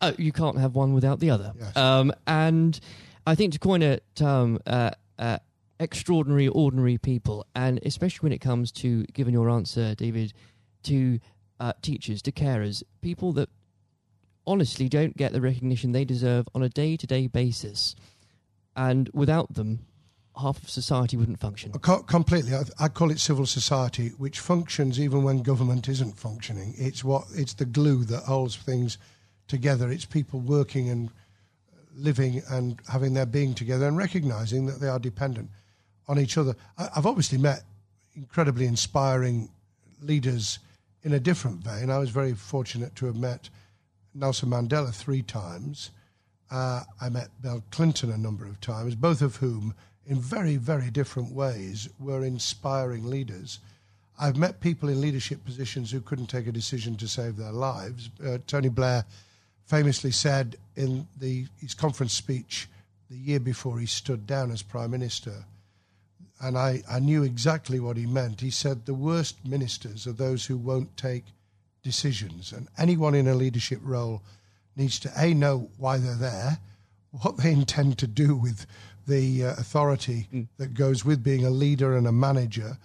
Oh, 0.00 0.14
you 0.18 0.32
can't 0.32 0.58
have 0.58 0.74
one 0.74 0.94
without 0.94 1.20
the 1.20 1.30
other. 1.30 1.52
Yes. 1.58 1.76
Um, 1.76 2.12
and 2.26 2.78
I 3.26 3.34
think 3.34 3.52
to 3.54 3.58
coin 3.58 3.82
a 3.82 4.00
term, 4.14 4.58
uh, 4.66 4.90
uh, 5.18 5.38
extraordinary, 5.80 6.48
ordinary 6.48 6.98
people, 6.98 7.46
and 7.54 7.80
especially 7.84 8.24
when 8.24 8.32
it 8.32 8.40
comes 8.40 8.70
to 8.72 9.04
giving 9.12 9.34
your 9.34 9.50
answer, 9.50 9.94
David, 9.94 10.32
to 10.84 11.18
uh, 11.60 11.72
teachers, 11.82 12.22
to 12.22 12.32
carers, 12.32 12.82
people 13.00 13.32
that 13.32 13.48
honestly 14.46 14.88
don't 14.88 15.16
get 15.16 15.32
the 15.32 15.40
recognition 15.40 15.92
they 15.92 16.04
deserve 16.04 16.48
on 16.54 16.62
a 16.62 16.68
day 16.68 16.96
to 16.96 17.06
day 17.06 17.26
basis. 17.26 17.94
And 18.76 19.08
without 19.14 19.54
them, 19.54 19.86
half 20.40 20.62
of 20.62 20.68
society 20.68 21.16
wouldn't 21.16 21.40
function. 21.40 21.72
completely. 21.72 22.54
I, 22.54 22.62
I, 22.78 22.88
call 22.88 23.10
it 23.10 23.20
civil 23.20 23.46
society, 23.46 24.08
which 24.18 24.40
functions 24.40 24.98
even 24.98 25.22
when 25.22 25.42
government 25.42 25.88
isn't 25.88 26.18
functioning. 26.18 26.74
It's 26.76 27.04
what 27.04 27.24
it's 27.34 27.54
the 27.54 27.64
glue 27.64 28.04
that 28.04 28.24
holds 28.24 28.56
things 28.56 28.98
together. 29.46 29.90
It's 29.90 30.04
people 30.04 30.40
working 30.40 30.90
and 30.90 31.10
living 31.96 32.42
and 32.50 32.80
having 32.88 33.14
their 33.14 33.26
being 33.26 33.54
together 33.54 33.86
and 33.86 33.96
recognizing 33.96 34.66
that 34.66 34.80
they 34.80 34.88
are 34.88 34.98
dependent 34.98 35.50
on 36.08 36.18
each 36.18 36.36
other. 36.36 36.56
I, 36.76 36.88
I've 36.96 37.06
obviously 37.06 37.38
met 37.38 37.62
incredibly 38.16 38.66
inspiring 38.66 39.48
leaders 40.02 40.58
in 41.02 41.12
a 41.12 41.20
different 41.20 41.58
vein. 41.58 41.90
I 41.90 41.98
was 41.98 42.10
very 42.10 42.34
fortunate 42.34 42.96
to 42.96 43.06
have 43.06 43.16
met 43.16 43.50
Nelson 44.14 44.50
Mandela 44.50 44.92
three 44.92 45.22
times. 45.22 45.90
Uh, 46.50 46.82
I 47.00 47.08
met 47.08 47.28
Bill 47.42 47.62
Clinton 47.70 48.10
a 48.10 48.18
number 48.18 48.46
of 48.46 48.60
times, 48.60 48.94
both 48.94 49.22
of 49.22 49.36
whom, 49.36 49.74
in 50.06 50.20
very, 50.20 50.56
very 50.56 50.90
different 50.90 51.32
ways, 51.32 51.88
were 51.98 52.24
inspiring 52.24 53.08
leaders. 53.08 53.58
I've 54.18 54.36
met 54.36 54.60
people 54.60 54.88
in 54.88 55.00
leadership 55.00 55.44
positions 55.44 55.90
who 55.90 56.00
couldn't 56.00 56.26
take 56.26 56.46
a 56.46 56.52
decision 56.52 56.96
to 56.96 57.08
save 57.08 57.36
their 57.36 57.52
lives. 57.52 58.10
Uh, 58.24 58.38
Tony 58.46 58.68
Blair 58.68 59.04
famously 59.64 60.10
said 60.10 60.56
in 60.76 61.06
the, 61.18 61.46
his 61.60 61.74
conference 61.74 62.12
speech 62.12 62.68
the 63.10 63.16
year 63.16 63.40
before 63.40 63.78
he 63.78 63.86
stood 63.86 64.26
down 64.26 64.50
as 64.50 64.62
Prime 64.62 64.90
Minister, 64.90 65.44
and 66.40 66.58
I, 66.58 66.82
I 66.90 66.98
knew 66.98 67.22
exactly 67.22 67.80
what 67.80 67.96
he 67.96 68.06
meant. 68.06 68.40
He 68.40 68.50
said 68.50 68.84
the 68.84 68.94
worst 68.94 69.36
ministers 69.44 70.06
are 70.06 70.12
those 70.12 70.44
who 70.46 70.56
won't 70.56 70.96
take 70.96 71.24
decisions, 71.82 72.52
and 72.52 72.68
anyone 72.76 73.14
in 73.14 73.28
a 73.28 73.34
leadership 73.34 73.80
role 73.82 74.22
needs 74.76 74.98
to 75.00 75.12
A, 75.16 75.32
know 75.32 75.70
why 75.78 75.98
they're 75.98 76.14
there, 76.14 76.58
what 77.22 77.36
they 77.36 77.52
intend 77.52 77.98
to 77.98 78.06
do 78.06 78.34
with 78.34 78.66
the 79.06 79.44
uh, 79.44 79.50
authority 79.52 80.28
mm. 80.32 80.46
that 80.58 80.74
goes 80.74 81.04
with 81.04 81.22
being 81.22 81.44
a 81.44 81.50
leader 81.50 81.96
and 81.96 82.06
a 82.06 82.12
manager, 82.12 82.78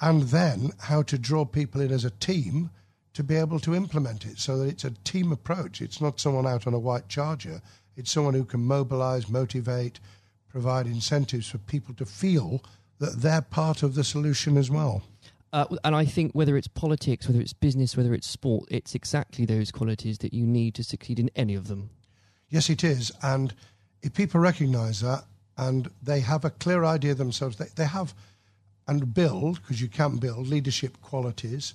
and 0.00 0.22
then 0.24 0.72
how 0.80 1.02
to 1.02 1.18
draw 1.18 1.44
people 1.44 1.80
in 1.80 1.92
as 1.92 2.04
a 2.04 2.10
team 2.10 2.70
to 3.14 3.24
be 3.24 3.36
able 3.36 3.58
to 3.60 3.74
implement 3.74 4.26
it 4.26 4.38
so 4.38 4.58
that 4.58 4.68
it's 4.68 4.84
a 4.84 4.90
team 5.04 5.32
approach. 5.32 5.80
It's 5.80 6.00
not 6.00 6.20
someone 6.20 6.46
out 6.46 6.66
on 6.66 6.74
a 6.74 6.78
white 6.78 7.08
charger, 7.08 7.62
it's 7.96 8.12
someone 8.12 8.34
who 8.34 8.44
can 8.44 8.60
mobilize, 8.60 9.28
motivate, 9.28 10.00
provide 10.48 10.86
incentives 10.86 11.48
for 11.48 11.58
people 11.58 11.94
to 11.94 12.04
feel 12.04 12.62
that 12.98 13.20
they're 13.22 13.42
part 13.42 13.82
of 13.82 13.94
the 13.94 14.04
solution 14.04 14.56
as 14.56 14.70
well. 14.70 15.02
Uh, 15.52 15.64
and 15.84 15.94
I 15.94 16.04
think 16.04 16.32
whether 16.32 16.56
it's 16.56 16.68
politics, 16.68 17.26
whether 17.26 17.40
it's 17.40 17.52
business, 17.54 17.96
whether 17.96 18.12
it's 18.12 18.26
sport, 18.26 18.68
it's 18.70 18.94
exactly 18.94 19.46
those 19.46 19.70
qualities 19.70 20.18
that 20.18 20.34
you 20.34 20.46
need 20.46 20.74
to 20.74 20.84
succeed 20.84 21.18
in 21.18 21.30
any 21.34 21.54
of 21.54 21.68
them. 21.68 21.90
Yes, 22.50 22.68
it 22.68 22.84
is. 22.84 23.10
And 23.22 23.54
if 24.02 24.12
people 24.12 24.40
recognize 24.40 25.00
that 25.00 25.24
and 25.56 25.90
they 26.02 26.20
have 26.20 26.44
a 26.44 26.50
clear 26.50 26.84
idea 26.84 27.14
themselves, 27.14 27.56
they, 27.56 27.68
they 27.76 27.86
have 27.86 28.14
and 28.88 29.12
build, 29.14 29.60
because 29.60 29.80
you 29.80 29.88
can 29.88 30.16
build 30.16 30.46
leadership 30.46 31.00
qualities 31.02 31.74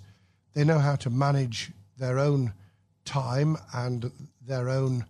they 0.53 0.63
know 0.63 0.79
how 0.79 0.95
to 0.97 1.09
manage 1.09 1.71
their 1.97 2.19
own 2.19 2.53
time 3.05 3.57
and 3.73 4.11
their 4.45 4.69
own 4.69 5.05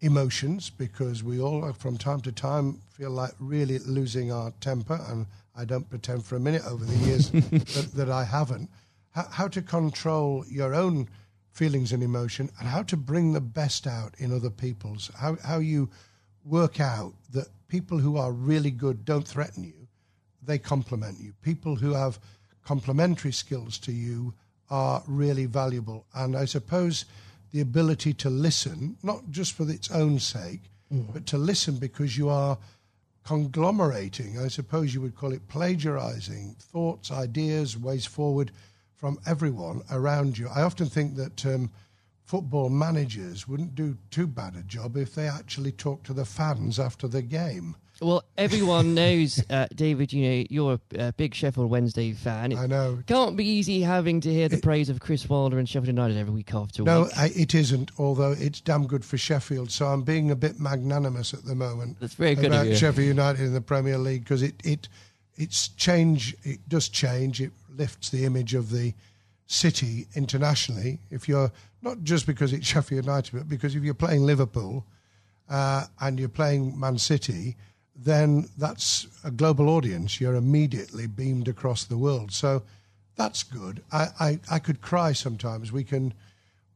emotions 0.00 0.70
because 0.70 1.24
we 1.24 1.40
all, 1.40 1.72
from 1.72 1.96
time 1.96 2.20
to 2.20 2.32
time, 2.32 2.80
feel 2.90 3.10
like 3.10 3.32
really 3.40 3.78
losing 3.80 4.30
our 4.30 4.52
temper. 4.60 5.00
And 5.08 5.26
I 5.56 5.64
don't 5.64 5.88
pretend 5.88 6.24
for 6.24 6.36
a 6.36 6.40
minute 6.40 6.62
over 6.66 6.84
the 6.84 7.06
years 7.06 7.30
that, 7.30 7.90
that, 7.94 8.10
I 8.10 8.24
haven't. 8.24 8.70
How, 9.10 9.26
how 9.30 9.48
to 9.48 9.62
control 9.62 10.44
your 10.48 10.74
own 10.74 11.08
feelings 11.50 11.92
and 11.92 12.02
emotion 12.02 12.50
and 12.60 12.68
how 12.68 12.82
to 12.84 12.96
bring 12.96 13.32
the 13.32 13.40
best 13.40 13.86
out 13.86 14.14
in 14.18 14.32
other 14.32 14.50
people's. 14.50 15.10
How, 15.16 15.36
how 15.42 15.58
you 15.58 15.88
work 16.44 16.80
out 16.80 17.14
that 17.32 17.48
people 17.68 17.98
who 17.98 18.16
are 18.16 18.32
really 18.32 18.70
good 18.70 19.04
don't 19.04 19.26
threaten 19.26 19.64
you, 19.64 19.88
they 20.42 20.58
complement 20.58 21.18
you. 21.20 21.32
People 21.42 21.76
who 21.76 21.92
have 21.92 22.18
complementary 22.64 23.32
skills 23.32 23.78
to 23.78 23.92
you 23.92 24.34
are 24.70 25.02
really 25.06 25.46
valuable. 25.46 26.06
And 26.14 26.36
I 26.36 26.44
suppose 26.44 27.04
the 27.52 27.60
ability 27.60 28.12
to 28.14 28.30
listen, 28.30 28.96
not 29.02 29.30
just 29.30 29.52
for 29.52 29.68
its 29.70 29.90
own 29.90 30.18
sake, 30.18 30.62
mm. 30.92 31.12
but 31.12 31.26
to 31.26 31.38
listen 31.38 31.76
because 31.76 32.18
you 32.18 32.28
are 32.28 32.58
conglomerating, 33.24 34.38
I 34.38 34.48
suppose 34.48 34.94
you 34.94 35.00
would 35.00 35.16
call 35.16 35.32
it 35.32 35.48
plagiarizing 35.48 36.56
thoughts, 36.60 37.10
ideas, 37.10 37.76
ways 37.76 38.06
forward 38.06 38.52
from 38.94 39.18
everyone 39.26 39.82
around 39.90 40.38
you. 40.38 40.48
I 40.48 40.62
often 40.62 40.86
think 40.86 41.16
that 41.16 41.44
um, 41.44 41.70
football 42.26 42.68
managers 42.68 43.46
wouldn't 43.46 43.74
do 43.74 43.96
too 44.10 44.26
bad 44.26 44.56
a 44.56 44.62
job 44.62 44.96
if 44.96 45.14
they 45.14 45.28
actually 45.28 45.72
talked 45.72 46.04
to 46.06 46.12
the 46.12 46.24
fans 46.24 46.78
after 46.78 47.06
the 47.06 47.22
game. 47.22 47.76
Well, 48.00 48.24
everyone 48.36 48.94
knows, 48.96 49.42
uh, 49.48 49.68
David. 49.74 50.12
You 50.12 50.28
know 50.28 50.44
you're 50.50 50.80
a, 50.98 51.12
big 51.12 51.34
Sheffield 51.34 51.70
Wednesday 51.70 52.12
fan. 52.12 52.52
It 52.52 52.58
I 52.58 52.66
know. 52.66 52.98
Can't 53.06 53.36
be 53.36 53.46
easy 53.46 53.80
having 53.80 54.20
to 54.20 54.32
hear 54.32 54.48
the 54.48 54.56
it, 54.56 54.62
praise 54.62 54.90
of 54.90 55.00
Chris 55.00 55.26
Wilder 55.28 55.58
and 55.58 55.68
Sheffield 55.68 55.86
United 55.86 56.18
every 56.18 56.34
week 56.34 56.52
after 56.52 56.82
no, 56.82 57.04
week. 57.04 57.16
No, 57.16 57.22
it 57.24 57.54
isn't. 57.54 57.92
Although 57.96 58.32
it's 58.32 58.60
damn 58.60 58.86
good 58.86 59.04
for 59.04 59.16
Sheffield, 59.16 59.70
so 59.70 59.86
I'm 59.86 60.02
being 60.02 60.30
a 60.30 60.36
bit 60.36 60.60
magnanimous 60.60 61.32
at 61.32 61.44
the 61.44 61.54
moment. 61.54 61.98
That's 62.00 62.14
very 62.14 62.34
good 62.34 62.46
about 62.46 62.76
Sheffield 62.76 63.06
United 63.06 63.42
in 63.42 63.54
the 63.54 63.62
Premier 63.62 63.98
League 63.98 64.24
because 64.24 64.42
it 64.42 64.56
it 64.64 64.88
it's 65.36 65.68
change. 65.68 66.36
It 66.42 66.68
does 66.68 66.88
change. 66.88 67.40
It 67.40 67.52
lifts 67.70 68.10
the 68.10 68.24
image 68.24 68.54
of 68.54 68.70
the 68.70 68.94
city 69.46 70.06
internationally. 70.14 71.00
If 71.10 71.28
you're 71.28 71.52
not 71.82 72.02
just 72.02 72.26
because 72.26 72.52
it's 72.52 72.66
Sheffield 72.66 73.04
United, 73.04 73.32
but 73.32 73.48
because 73.48 73.74
if 73.74 73.82
you're 73.82 73.94
playing 73.94 74.24
Liverpool 74.24 74.84
uh, 75.48 75.84
and 76.00 76.18
you're 76.18 76.28
playing 76.28 76.78
Man 76.78 76.98
City 76.98 77.56
then 77.96 78.48
that's 78.58 79.06
a 79.24 79.30
global 79.30 79.70
audience. 79.70 80.20
You're 80.20 80.34
immediately 80.34 81.06
beamed 81.06 81.48
across 81.48 81.84
the 81.84 81.96
world. 81.96 82.32
So 82.32 82.62
that's 83.16 83.42
good. 83.42 83.82
I, 83.90 84.08
I, 84.20 84.40
I 84.50 84.58
could 84.58 84.82
cry 84.82 85.12
sometimes. 85.12 85.72
We 85.72 85.84
can 85.84 86.12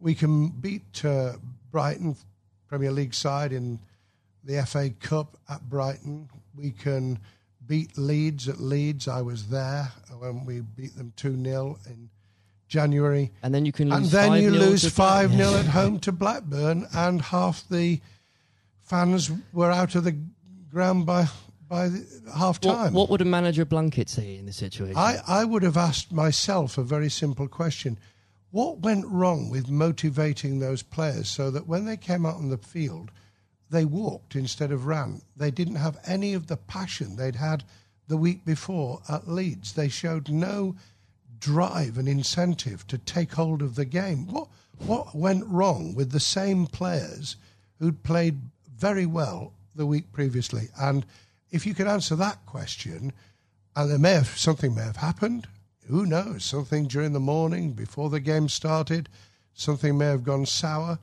we 0.01 0.15
can 0.15 0.49
beat 0.49 1.05
uh, 1.05 1.35
Brighton 1.71 2.17
Premier 2.69 2.91
League 2.91 3.13
side 3.13 3.53
in 3.53 3.79
the 4.45 4.65
FA 4.65 4.91
Cup 4.91 5.37
at 5.51 5.69
Brighton. 5.69 6.31
We 6.57 6.71
can 6.71 7.19
beat 7.67 7.99
Leeds 7.99 8.49
at 8.49 8.59
Leeds. 8.59 9.07
I 9.07 9.21
was 9.21 9.49
there 9.49 9.93
when 10.19 10.47
we 10.47 10.61
beat 10.61 10.97
them 10.97 11.13
2 11.17 11.43
0 11.45 11.79
in 11.87 12.09
January. 12.71 13.33
And 13.43 13.53
then 13.53 13.67
you 13.67 13.73
can 13.73 13.93
And 13.93 14.07
then 14.07 14.41
you 14.41 14.51
lose 14.51 14.89
5 14.89 15.33
0 15.33 15.55
at 15.57 15.67
home 15.79 15.99
to 16.01 16.13
Blackburn, 16.13 16.87
and 16.95 17.21
half 17.21 17.69
the 17.69 18.01
fans 18.79 19.31
were 19.53 19.71
out 19.71 19.95
of 19.95 20.05
the 20.05 20.17
ground 20.71 21.05
by 21.05 21.29
by 21.69 21.91
half 22.35 22.61
time. 22.61 22.93
What, 22.93 22.93
what, 22.93 23.11
would 23.11 23.21
a 23.21 23.25
manager 23.27 23.65
Blunkett 23.65 24.09
say 24.09 24.37
in 24.37 24.47
this 24.47 24.57
situation? 24.57 24.97
I, 24.97 25.19
I 25.27 25.45
would 25.45 25.63
have 25.63 25.77
asked 25.77 26.11
myself 26.11 26.79
a 26.79 26.83
very 26.83 27.09
simple 27.09 27.47
question. 27.47 27.99
What 28.51 28.81
went 28.81 29.07
wrong 29.07 29.51
with 29.51 29.71
motivating 29.71 30.59
those 30.59 30.83
players 30.83 31.29
so 31.29 31.51
that 31.53 31.69
when 31.69 31.85
they 31.85 31.97
came 31.97 32.27
out 32.27 32.35
on 32.35 32.51
the 32.51 32.59
field, 32.59 33.13
they 33.71 33.85
walked 33.85 34.35
instead 34.35 34.73
of 34.73 34.87
ran? 34.87 35.23
They 35.37 35.53
didn't 35.53 35.77
have 35.77 35.97
any 36.05 36.35
of 36.35 36.49
the 36.49 36.57
passion 36.57 37.15
they'd 37.15 37.37
had 37.37 37.63
the 38.09 38.17
week 38.17 38.45
before 38.45 39.01
at 39.09 39.29
Leeds. 39.29 39.75
They 39.75 39.89
showed 39.89 40.29
no 40.29 40.75
drive 41.41 41.99
and 41.99 42.09
incentive 42.09 42.87
to 42.87 42.99
take 42.99 43.33
hold 43.33 43.63
of 43.63 43.75
the 43.75 43.85
game. 43.85 44.27
What, 44.27 44.49
what 44.79 45.15
went 45.15 45.47
wrong 45.47 45.95
with 45.95 46.13
the 46.13 46.21
same 46.21 46.67
players 46.67 47.37
who'd 47.79 48.03
played 48.03 48.41
very 48.77 49.07
well 49.07 49.53
the 49.75 49.87
week 49.87 50.13
previously. 50.13 50.69
And 50.79 51.05
if 51.51 51.67
you 51.67 51.75
can 51.75 51.87
answer 51.87 52.15
that 52.17 52.45
question, 52.47 53.13
and 53.77 53.91
there 53.91 53.99
may 53.99 54.13
have 54.13 54.29
something 54.29 54.75
may 54.75 54.83
have 54.83 54.97
happened. 54.97 55.47
Who 55.89 56.07
knows? 56.07 56.45
Something 56.45 56.87
during 56.87 57.13
the 57.13 57.21
morning 57.21 57.73
before 57.73 58.11
the 58.11 58.21
game 58.21 58.49
started, 58.49 59.09
something 59.55 59.99
may 59.99 60.07
have 60.07 60.25
gone 60.25 60.47
sour. 60.47 60.99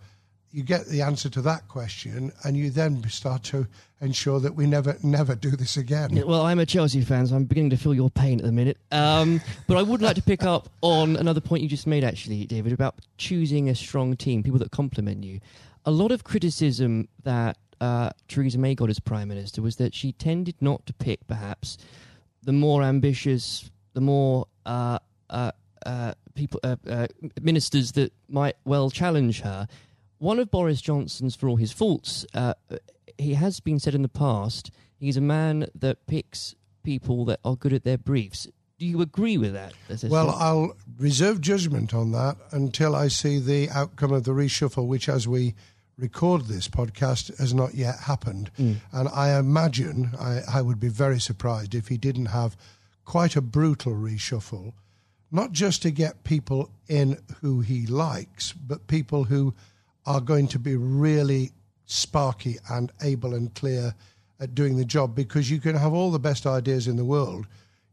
You 0.58 0.64
get 0.64 0.88
the 0.88 1.04
answer 1.04 1.30
to 1.30 1.42
that 1.44 1.68
question, 1.68 2.32
and 2.44 2.58
you 2.58 2.72
then 2.72 3.08
start 3.10 3.44
to 3.44 3.68
ensure 4.02 4.40
that 4.40 4.56
we 4.56 4.66
never, 4.66 4.98
never 5.04 5.36
do 5.36 5.52
this 5.52 5.78
again. 5.78 6.20
Well, 6.26 6.42
I'm 6.42 6.58
a 6.58 6.66
Chelsea 6.66 7.02
fan, 7.02 7.28
so 7.28 7.36
I'm 7.36 7.44
beginning 7.44 7.70
to 7.70 7.78
feel 7.78 7.94
your 7.94 8.10
pain 8.10 8.40
at 8.40 8.46
the 8.48 8.52
minute. 8.52 8.80
Um, 8.92 9.40
but 9.68 9.78
I 9.78 9.84
would 9.84 10.02
like 10.02 10.16
to 10.16 10.24
pick 10.24 10.42
up 10.42 10.70
on 10.82 11.16
another 11.16 11.42
point 11.42 11.62
you 11.62 11.70
just 11.70 11.86
made, 11.86 12.04
actually, 12.04 12.44
David, 12.48 12.74
about 12.74 12.96
choosing 13.20 13.70
a 13.70 13.76
strong 13.76 14.16
team, 14.16 14.42
people 14.42 14.58
that 14.58 14.72
complement 14.72 15.24
you. 15.24 15.42
A 15.86 15.92
lot 15.92 16.12
of 16.12 16.24
criticism 16.24 17.08
that 17.22 17.60
uh, 17.80 18.10
Theresa 18.28 18.58
May 18.58 18.74
got 18.74 18.90
as 18.90 19.00
Prime 19.00 19.28
Minister 19.28 19.62
was 19.62 19.76
that 19.76 19.94
she 19.94 20.14
tended 20.14 20.56
not 20.60 20.88
to 20.88 20.94
pick, 20.94 21.28
perhaps, 21.28 21.78
the 22.42 22.52
more 22.52 22.82
ambitious, 22.82 23.70
the 23.94 24.02
more 24.02 24.48
uh, 24.66 24.98
uh, 25.30 25.52
uh 25.86 26.14
people, 26.34 26.60
uh, 26.64 26.78
uh, 26.90 27.08
ministers 27.42 27.92
that 27.92 28.12
might 28.28 28.56
well 28.66 28.90
challenge 28.90 29.42
her. 29.42 29.68
One 30.20 30.40
of 30.40 30.50
Boris 30.50 30.82
Johnson's, 30.82 31.36
for 31.36 31.48
all 31.48 31.58
his 31.58 31.72
faults, 31.72 32.26
he 33.18 33.34
has 33.34 33.60
been 33.60 33.80
said 33.80 33.96
in 33.96 34.02
the 34.02 34.10
past, 34.10 34.72
he's 35.00 35.18
a 35.18 35.22
man 35.22 35.68
that 35.76 36.06
picks 36.08 36.56
people 36.84 37.26
that 37.26 37.40
are 37.44 37.56
good 37.56 37.74
at 37.74 37.84
their 37.84 37.98
briefs. 37.98 38.48
Do 38.80 38.86
you 38.86 39.02
agree 39.02 39.38
with 39.38 39.54
that? 39.54 39.74
Well, 40.04 40.30
I'll 40.30 40.76
reserve 41.00 41.42
judgment 41.42 41.94
on 41.94 42.12
that 42.12 42.38
until 42.52 42.96
I 42.96 43.08
see 43.08 43.40
the 43.40 43.70
outcome 43.72 44.12
of 44.12 44.24
the 44.24 44.32
reshuffle, 44.32 44.88
which, 44.88 45.10
as 45.10 45.28
we 45.28 45.56
record 45.98 46.46
this 46.46 46.68
podcast, 46.68 47.36
has 47.40 47.56
not 47.56 47.74
yet 47.74 48.02
happened. 48.02 48.52
Mm. 48.60 48.76
And 48.92 49.10
I 49.10 49.38
imagine 49.38 50.12
I, 50.20 50.42
I 50.48 50.62
would 50.62 50.80
be 50.80 50.90
very 50.90 51.20
surprised 51.20 51.74
if 51.74 51.88
he 51.88 51.98
didn't 51.98 52.28
have 52.28 52.56
quite 53.04 53.36
a 53.36 53.42
brutal 53.42 53.94
reshuffle, 53.94 54.74
not 55.32 55.54
just 55.54 55.82
to 55.82 55.90
get 55.90 56.24
people 56.24 56.70
in 56.88 57.18
who 57.42 57.62
he 57.62 57.88
likes, 57.88 58.54
but 58.54 58.86
people 58.86 59.24
who 59.24 59.56
are 60.08 60.22
going 60.22 60.48
to 60.48 60.58
be 60.58 60.76
really 60.76 61.52
sparky 61.86 62.58
and 62.70 62.92
able 63.04 63.36
and 63.36 63.54
clear 63.54 63.94
at 64.40 64.56
doing 64.56 64.78
the 64.78 64.86
job 64.86 65.14
because 65.14 65.52
you 65.52 65.60
can 65.60 65.76
have 65.76 65.94
all 65.94 66.12
the 66.12 66.20
best 66.20 66.48
ideas 66.48 66.88
in 66.88 66.96
the 66.96 67.06
world. 67.06 67.46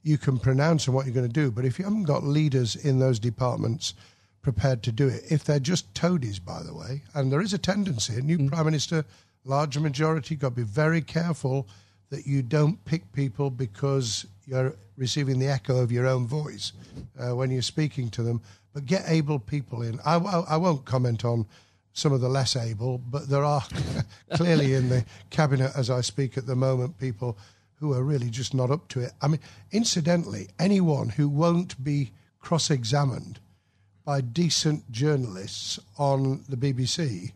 You 0.03 0.17
can 0.17 0.39
pronounce 0.39 0.87
on 0.87 0.95
what 0.95 1.07
you're 1.07 1.15
going 1.15 1.27
to 1.27 1.33
do, 1.33 1.51
but 1.51 1.65
if 1.65 1.79
you 1.79 1.85
haven't 1.85 2.05
got 2.05 2.23
leaders 2.23 2.77
in 2.77 3.01
those 3.01 3.19
departments 3.19 3.95
prepared 4.43 4.83
to 4.85 4.93
do 4.93 5.09
it, 5.09 5.25
if 5.31 5.45
they're 5.45 5.59
just 5.59 5.93
toadies, 5.95 6.39
by 6.39 6.63
the 6.63 6.75
way, 6.75 7.03
and 7.15 7.33
there 7.33 7.41
is 7.41 7.53
a 7.53 7.59
tendency, 7.59 8.15
a 8.15 8.21
new 8.21 8.39
mm. 8.39 8.49
prime 8.49 8.67
minister, 8.67 9.05
large 9.45 9.77
majority, 9.79 10.37
got 10.37 10.51
to 10.51 10.55
be 10.57 10.63
very 10.63 11.01
careful 11.01 11.67
that 12.11 12.27
you 12.27 12.43
don't 12.43 12.85
pick 12.85 13.11
people 13.13 13.51
because 13.51 14.27
you're 14.47 14.77
receiving 14.97 15.39
the 15.39 15.49
echo 15.49 15.79
of 15.79 15.91
your 15.91 16.07
own 16.07 16.27
voice 16.27 16.73
uh, 17.19 17.35
when 17.35 17.51
you're 17.51 17.63
speaking 17.63 18.09
to 18.11 18.23
them, 18.23 18.41
but 18.73 18.87
get 18.87 19.03
able 19.09 19.39
people 19.39 19.83
in. 19.83 19.99
I, 20.05 20.17
I, 20.17 20.41
I 20.51 20.57
won't 20.59 20.85
comment 20.85 21.25
on 21.25 21.47
some 21.95 22.13
of 22.13 22.21
the 22.21 22.29
less 22.29 22.57
able, 22.57 22.99
but 22.99 23.29
there 23.29 23.45
are 23.45 23.65
clearly 24.35 24.75
in 24.75 24.89
the 24.89 25.05
cabinet 25.31 25.73
as 25.77 25.89
I 25.89 26.03
speak 26.03 26.37
at 26.37 26.47
the 26.47 26.57
moment 26.57 26.99
people 26.99 27.39
who 27.77 27.93
are 27.93 28.03
really 28.03 28.31
just 28.31 28.53
not 28.53 28.71
up 28.71 28.89
to 28.89 29.01
it. 29.01 29.13
I 29.23 29.29
mean, 29.29 29.41
incidentally, 29.73 30.49
anyone 30.59 31.09
who 31.09 31.29
won't 31.29 31.83
be 31.83 32.11
cross 32.41 32.71
examined 32.71 33.39
by 34.05 34.21
decent 34.21 34.91
journalists 34.91 35.79
on 35.97 36.45
the 36.49 36.57
BBC, 36.57 37.33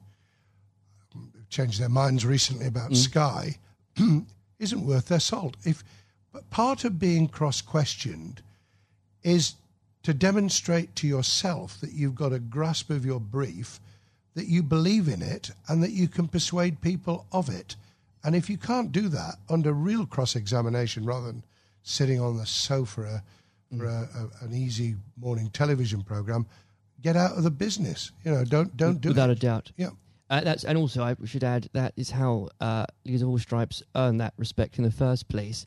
changed 1.48 1.80
their 1.80 1.88
minds 1.88 2.26
recently 2.26 2.66
about 2.66 2.90
mm. 2.90 2.96
Sky, 2.96 3.56
isn't 4.58 4.86
worth 4.86 5.06
their 5.06 5.20
salt. 5.20 5.56
If 5.64 5.82
but 6.32 6.50
part 6.50 6.84
of 6.84 6.98
being 6.98 7.28
cross 7.28 7.62
questioned 7.62 8.42
is 9.22 9.54
to 10.02 10.12
demonstrate 10.12 10.94
to 10.96 11.06
yourself 11.06 11.80
that 11.80 11.92
you've 11.92 12.14
got 12.14 12.32
a 12.32 12.38
grasp 12.38 12.90
of 12.90 13.06
your 13.06 13.20
brief 13.20 13.80
that 14.38 14.46
you 14.46 14.62
believe 14.62 15.08
in 15.08 15.20
it 15.20 15.50
and 15.66 15.82
that 15.82 15.90
you 15.90 16.06
can 16.06 16.28
persuade 16.28 16.80
people 16.80 17.26
of 17.32 17.48
it. 17.48 17.74
And 18.22 18.36
if 18.36 18.48
you 18.48 18.56
can't 18.56 18.92
do 18.92 19.08
that 19.08 19.36
under 19.50 19.72
real 19.72 20.06
cross 20.06 20.36
examination 20.36 21.04
rather 21.04 21.26
than 21.26 21.42
sitting 21.82 22.20
on 22.20 22.36
the 22.36 22.46
sofa 22.46 23.22
for 23.76 23.84
a, 23.84 24.08
a, 24.14 24.44
an 24.44 24.54
easy 24.54 24.94
morning 25.20 25.50
television 25.50 26.02
program, 26.02 26.46
get 27.02 27.16
out 27.16 27.36
of 27.36 27.42
the 27.42 27.50
business. 27.50 28.12
You 28.24 28.32
know, 28.32 28.44
don't 28.44 28.76
don't 28.76 29.00
do 29.00 29.08
without 29.08 29.30
it. 29.30 29.38
a 29.38 29.40
doubt. 29.40 29.72
Yeah. 29.76 29.90
Uh, 30.30 30.42
that's 30.42 30.62
and 30.64 30.78
also 30.78 31.02
I 31.02 31.16
should 31.24 31.42
add 31.42 31.68
that 31.72 31.94
is 31.96 32.10
how 32.10 32.48
uh, 32.60 32.86
Leaders 33.04 33.22
of 33.22 33.28
All 33.30 33.38
Stripes 33.38 33.82
earn 33.96 34.18
that 34.18 34.34
respect 34.36 34.78
in 34.78 34.84
the 34.84 34.90
first 34.90 35.28
place. 35.28 35.66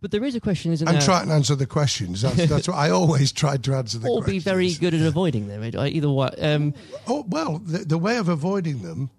But 0.00 0.10
there 0.12 0.24
is 0.24 0.34
a 0.34 0.40
question, 0.40 0.72
isn't 0.72 0.86
and 0.86 0.94
there? 0.94 1.00
And 1.00 1.04
try 1.04 1.22
and 1.22 1.30
answer 1.30 1.54
the 1.54 1.66
questions. 1.66 2.22
That's, 2.22 2.48
that's 2.48 2.68
what 2.68 2.76
I 2.76 2.90
always 3.00 3.32
tried 3.32 3.64
to 3.64 3.74
answer 3.74 3.98
the 3.98 4.08
or 4.08 4.22
questions. 4.22 4.28
Or 4.28 4.32
be 4.32 4.38
very 4.38 4.72
good 4.74 4.94
at 4.94 5.06
avoiding 5.06 5.48
them. 5.48 5.62
Either 5.62 6.10
way. 6.10 6.30
Um, 6.40 6.74
oh, 7.06 7.24
well, 7.28 7.58
the, 7.58 7.78
the 7.78 7.98
way 7.98 8.16
of 8.16 8.28
avoiding 8.28 8.82
them 8.82 9.10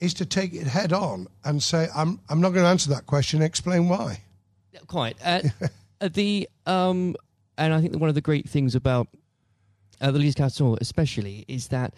is 0.00 0.14
to 0.14 0.26
take 0.26 0.52
it 0.54 0.66
head 0.66 0.92
on 0.92 1.26
and 1.44 1.62
say, 1.62 1.88
I'm, 1.94 2.20
I'm 2.28 2.40
not 2.40 2.50
going 2.50 2.64
to 2.64 2.68
answer 2.68 2.90
that 2.90 3.06
question, 3.06 3.42
explain 3.42 3.88
why. 3.88 4.20
Quite. 4.86 5.16
Uh, 5.24 5.42
the 6.00 6.48
um, 6.66 7.16
And 7.56 7.72
I 7.72 7.80
think 7.80 7.96
one 7.96 8.08
of 8.08 8.14
the 8.14 8.20
great 8.20 8.48
things 8.48 8.74
about 8.74 9.08
uh, 10.00 10.10
the 10.10 10.18
Leaders 10.18 10.34
Council, 10.34 10.76
especially, 10.80 11.44
is 11.48 11.68
that 11.68 11.94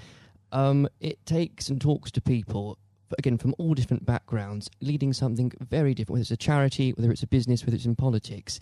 um, 0.53 0.87
it 1.01 1.25
takes 1.27 1.69
and 1.69 1.81
talks 1.81 2.11
to 2.13 2.21
people 2.21 2.79
again 3.19 3.39
from 3.39 3.55
all 3.59 3.75
different 3.75 4.05
backgrounds, 4.07 4.71
leading 4.81 5.13
something 5.13 5.53
very 5.61 5.95
different, 5.95 6.15
whether 6.15 6.23
it's 6.23 6.31
a 6.31 6.37
charity, 6.37 6.93
whether 6.93 7.11
it's 7.11 7.23
a 7.23 7.27
business, 7.27 7.65
whether 7.65 7.77
it's 7.77 7.85
in 7.85 7.97
politics. 7.97 8.61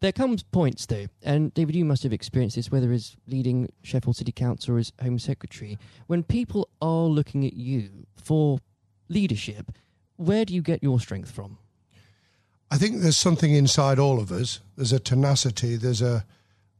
There 0.00 0.12
comes 0.12 0.42
points 0.42 0.86
though, 0.86 1.06
and 1.22 1.54
David, 1.54 1.76
you 1.76 1.84
must 1.84 2.02
have 2.02 2.12
experienced 2.12 2.56
this, 2.56 2.72
whether 2.72 2.92
as 2.92 3.16
leading 3.28 3.72
Sheffield 3.82 4.16
City 4.16 4.32
Council 4.32 4.74
or 4.74 4.78
as 4.78 4.92
Home 5.00 5.18
Secretary, 5.18 5.78
when 6.08 6.24
people 6.24 6.68
are 6.80 7.04
looking 7.04 7.44
at 7.44 7.52
you 7.52 7.88
for 8.16 8.58
leadership, 9.08 9.70
where 10.16 10.44
do 10.44 10.54
you 10.54 10.62
get 10.62 10.82
your 10.82 10.98
strength 10.98 11.30
from? 11.30 11.58
I 12.70 12.78
think 12.78 13.00
there's 13.00 13.18
something 13.18 13.54
inside 13.54 13.98
all 13.98 14.18
of 14.18 14.32
us. 14.32 14.60
There's 14.76 14.92
a 14.92 14.98
tenacity, 14.98 15.76
there's 15.76 16.02
a 16.02 16.24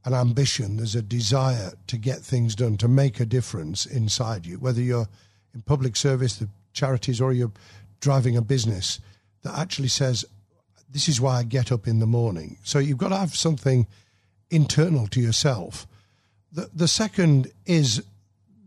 an 0.05 0.15
ambition, 0.15 0.79
there's 0.79 0.97
a 0.97 1.03
desire 1.03 1.73
to 1.87 1.97
get 1.97 2.19
things 2.21 2.57
done, 2.57 2.77
to 2.79 2.89
make 2.89 3.21
a 3.21 3.25
difference 3.25 3.87
inside 3.87 4.47
you, 4.47 4.59
whether 4.59 4.81
you're 4.81 5.07
in 5.55 5.63
public 5.63 5.95
service, 5.95 6.37
the 6.37 6.49
charities 6.73 7.21
or 7.21 7.33
you're 7.33 7.53
driving 8.01 8.37
a 8.37 8.43
business 8.43 9.01
that 9.43 9.59
actually 9.59 9.89
says, 9.89 10.25
This 10.91 11.09
is 11.09 11.21
why 11.21 11.39
I 11.39 11.43
get 11.43 11.73
up 11.73 11.87
in 11.87 11.99
the 11.99 12.07
morning. 12.07 12.59
So 12.65 12.79
you've 12.79 12.99
got 12.99 13.09
to 13.09 13.17
have 13.17 13.35
something 13.35 13.87
internal 14.51 15.07
to 15.09 15.21
yourself. 15.21 15.87
The, 16.53 16.71
the 16.75 16.89
second 16.89 17.51
is 17.65 18.03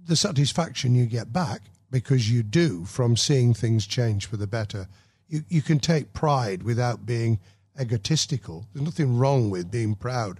the 0.07 0.15
satisfaction 0.15 0.95
you 0.95 1.05
get 1.05 1.31
back 1.31 1.61
because 1.91 2.29
you 2.29 2.43
do 2.43 2.85
from 2.85 3.15
seeing 3.15 3.53
things 3.53 3.85
change 3.85 4.25
for 4.25 4.37
the 4.37 4.47
better. 4.47 4.87
You, 5.29 5.43
you 5.49 5.61
can 5.61 5.79
take 5.79 6.13
pride 6.13 6.63
without 6.63 7.05
being 7.05 7.39
egotistical. 7.79 8.65
There's 8.73 8.85
nothing 8.85 9.17
wrong 9.17 9.49
with 9.49 9.71
being 9.71 9.95
proud 9.95 10.39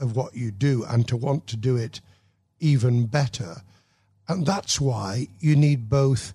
of 0.00 0.16
what 0.16 0.34
you 0.34 0.50
do 0.50 0.84
and 0.88 1.06
to 1.08 1.16
want 1.16 1.46
to 1.48 1.56
do 1.56 1.76
it 1.76 2.00
even 2.60 3.06
better. 3.06 3.56
And 4.28 4.46
that's 4.46 4.80
why 4.80 5.28
you 5.40 5.56
need 5.56 5.88
both 5.88 6.32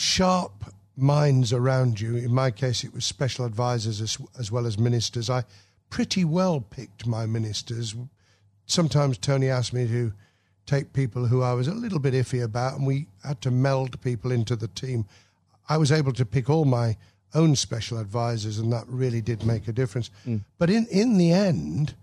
sharp 0.00 0.72
minds 0.96 1.52
around 1.52 2.00
you. 2.00 2.16
In 2.16 2.32
my 2.32 2.50
case, 2.50 2.84
it 2.84 2.94
was 2.94 3.04
special 3.04 3.44
advisors 3.44 4.00
as, 4.00 4.16
as 4.38 4.50
well 4.50 4.66
as 4.66 4.78
ministers. 4.78 5.28
I 5.28 5.44
pretty 5.90 6.24
well 6.24 6.62
picked 6.62 7.06
my 7.06 7.26
ministers. 7.26 7.94
Sometimes 8.64 9.18
Tony 9.18 9.50
asked 9.50 9.74
me 9.74 9.86
to 9.88 10.14
take 10.64 10.94
people 10.94 11.26
who 11.26 11.42
I 11.42 11.52
was 11.52 11.68
a 11.68 11.74
little 11.74 11.98
bit 11.98 12.14
iffy 12.14 12.42
about, 12.42 12.78
and 12.78 12.86
we 12.86 13.08
had 13.22 13.42
to 13.42 13.50
meld 13.50 14.00
people 14.00 14.32
into 14.32 14.56
the 14.56 14.68
team. 14.68 15.04
I 15.68 15.76
was 15.76 15.92
able 15.92 16.14
to 16.14 16.24
pick 16.24 16.48
all 16.48 16.64
my 16.64 16.96
own 17.34 17.54
special 17.54 17.98
advisors, 17.98 18.58
and 18.58 18.72
that 18.72 18.84
really 18.88 19.20
did 19.20 19.44
make 19.44 19.68
a 19.68 19.72
difference. 19.72 20.10
Mm. 20.26 20.40
But 20.58 20.70
in, 20.70 20.86
in 20.90 21.18
the 21.18 21.30
end, 21.32 21.94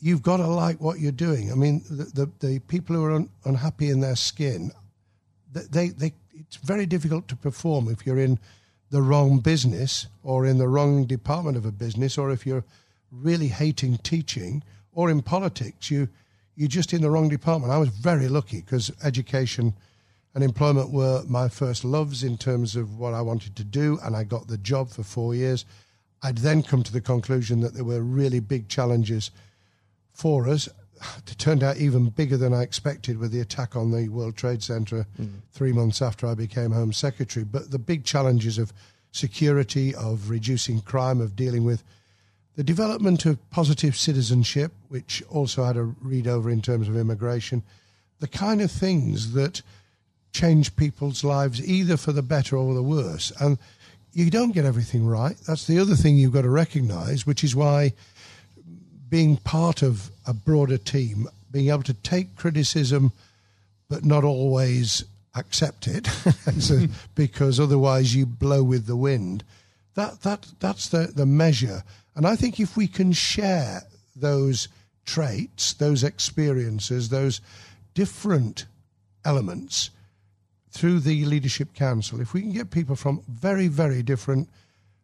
you've 0.00 0.22
got 0.22 0.36
to 0.36 0.46
like 0.46 0.82
what 0.82 1.00
you're 1.00 1.12
doing. 1.12 1.50
I 1.50 1.54
mean, 1.54 1.82
the, 1.88 2.04
the, 2.04 2.46
the 2.46 2.58
people 2.58 2.94
who 2.94 3.04
are 3.04 3.12
un, 3.12 3.30
unhappy 3.46 3.88
in 3.88 4.00
their 4.00 4.16
skin, 4.16 4.70
they, 5.54 5.88
they 5.88 6.12
it's 6.46 6.56
very 6.56 6.86
difficult 6.86 7.28
to 7.28 7.36
perform 7.36 7.88
if 7.88 8.06
you're 8.06 8.18
in 8.18 8.38
the 8.90 9.02
wrong 9.02 9.38
business 9.38 10.06
or 10.22 10.44
in 10.46 10.58
the 10.58 10.68
wrong 10.68 11.04
department 11.04 11.56
of 11.56 11.64
a 11.64 11.72
business 11.72 12.18
or 12.18 12.30
if 12.30 12.46
you're 12.46 12.64
really 13.10 13.48
hating 13.48 13.98
teaching 13.98 14.62
or 14.92 15.10
in 15.10 15.22
politics 15.22 15.90
you 15.90 16.08
you're 16.54 16.68
just 16.68 16.92
in 16.92 17.00
the 17.00 17.10
wrong 17.10 17.28
department. 17.28 17.72
I 17.72 17.78
was 17.78 17.88
very 17.88 18.28
lucky 18.28 18.60
because 18.60 18.92
education 19.02 19.74
and 20.34 20.44
employment 20.44 20.90
were 20.90 21.22
my 21.26 21.48
first 21.48 21.84
loves 21.84 22.22
in 22.22 22.36
terms 22.36 22.76
of 22.76 22.98
what 22.98 23.14
I 23.14 23.20
wanted 23.20 23.56
to 23.56 23.64
do, 23.64 23.98
and 24.02 24.16
I 24.16 24.24
got 24.24 24.48
the 24.48 24.58
job 24.58 24.90
for 24.90 25.02
four 25.02 25.34
years. 25.34 25.64
I'd 26.22 26.38
then 26.38 26.62
come 26.62 26.82
to 26.82 26.92
the 26.92 27.00
conclusion 27.00 27.60
that 27.60 27.74
there 27.74 27.84
were 27.84 28.02
really 28.02 28.40
big 28.40 28.68
challenges 28.68 29.30
for 30.12 30.48
us, 30.48 30.68
it 31.26 31.38
turned 31.38 31.62
out 31.62 31.76
even 31.76 32.10
bigger 32.10 32.36
than 32.36 32.54
I 32.54 32.62
expected 32.62 33.18
with 33.18 33.32
the 33.32 33.40
attack 33.40 33.76
on 33.76 33.90
the 33.90 34.08
World 34.08 34.36
Trade 34.36 34.62
Center 34.62 35.06
mm. 35.20 35.40
three 35.52 35.72
months 35.72 36.00
after 36.00 36.26
I 36.26 36.34
became 36.34 36.72
Home 36.72 36.92
Secretary. 36.92 37.44
But 37.44 37.70
the 37.70 37.78
big 37.78 38.04
challenges 38.04 38.58
of 38.58 38.72
security, 39.12 39.94
of 39.94 40.30
reducing 40.30 40.80
crime, 40.80 41.20
of 41.20 41.36
dealing 41.36 41.64
with 41.64 41.84
the 42.56 42.64
development 42.64 43.24
of 43.24 43.50
positive 43.50 43.96
citizenship, 43.96 44.72
which 44.88 45.22
also 45.28 45.64
had 45.64 45.76
a 45.76 45.82
read 45.82 46.26
over 46.26 46.50
in 46.50 46.60
terms 46.60 46.88
of 46.88 46.96
immigration, 46.96 47.62
the 48.20 48.28
kind 48.28 48.60
of 48.60 48.70
things 48.70 49.32
that 49.32 49.62
change 50.32 50.76
people's 50.76 51.24
lives 51.24 51.66
either 51.66 51.96
for 51.96 52.12
the 52.12 52.22
better 52.22 52.56
or 52.56 52.74
the 52.74 52.82
worse. 52.82 53.32
And 53.40 53.58
you 54.12 54.30
don't 54.30 54.52
get 54.52 54.64
everything 54.64 55.06
right. 55.06 55.36
That's 55.46 55.66
the 55.66 55.78
other 55.78 55.94
thing 55.94 56.16
you've 56.16 56.32
got 56.32 56.42
to 56.42 56.50
recognize, 56.50 57.26
which 57.26 57.42
is 57.42 57.56
why 57.56 57.94
being 59.12 59.36
part 59.36 59.82
of 59.82 60.10
a 60.26 60.32
broader 60.32 60.78
team, 60.78 61.28
being 61.50 61.68
able 61.68 61.82
to 61.82 61.92
take 61.92 62.34
criticism 62.34 63.12
but 63.90 64.06
not 64.06 64.24
always 64.24 65.04
accept 65.34 65.86
it 65.86 66.08
because 67.14 67.60
otherwise 67.60 68.16
you 68.16 68.24
blow 68.24 68.62
with 68.62 68.86
the 68.86 68.96
wind. 68.96 69.44
That 69.96 70.22
that 70.22 70.46
that's 70.60 70.88
the, 70.88 71.12
the 71.14 71.26
measure. 71.26 71.84
And 72.16 72.26
I 72.26 72.36
think 72.36 72.58
if 72.58 72.74
we 72.74 72.86
can 72.86 73.12
share 73.12 73.82
those 74.16 74.68
traits, 75.04 75.74
those 75.74 76.02
experiences, 76.02 77.10
those 77.10 77.42
different 77.92 78.64
elements 79.26 79.90
through 80.70 81.00
the 81.00 81.26
leadership 81.26 81.74
council, 81.74 82.18
if 82.18 82.32
we 82.32 82.40
can 82.40 82.52
get 82.52 82.70
people 82.70 82.96
from 82.96 83.20
very, 83.28 83.68
very 83.68 84.02
different 84.02 84.48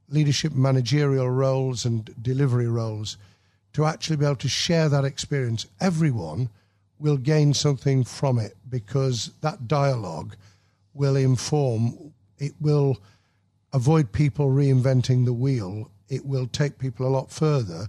leadership 0.09 0.55
managerial 0.55 1.29
roles 1.29 1.85
and 1.85 2.11
delivery 2.23 2.69
roles 2.69 3.19
to 3.79 3.87
actually 3.87 4.17
be 4.17 4.25
able 4.25 4.35
to 4.35 4.49
share 4.49 4.89
that 4.89 5.05
experience, 5.05 5.65
everyone 5.81 6.51
will 6.99 7.17
gain 7.17 7.55
something 7.55 8.03
from 8.03 8.37
it 8.37 8.57
because 8.69 9.31
that 9.41 9.69
dialogue 9.69 10.35
will 10.95 11.15
inform, 11.15 12.13
it 12.39 12.51
will 12.61 12.99
avoid 13.73 14.11
people 14.11 14.51
reinventing 14.51 15.25
the 15.25 15.33
wheel. 15.33 15.89
It 16.09 16.27
will 16.27 16.49
take 16.49 16.77
people 16.79 17.07
a 17.07 17.09
lot 17.09 17.31
further 17.31 17.87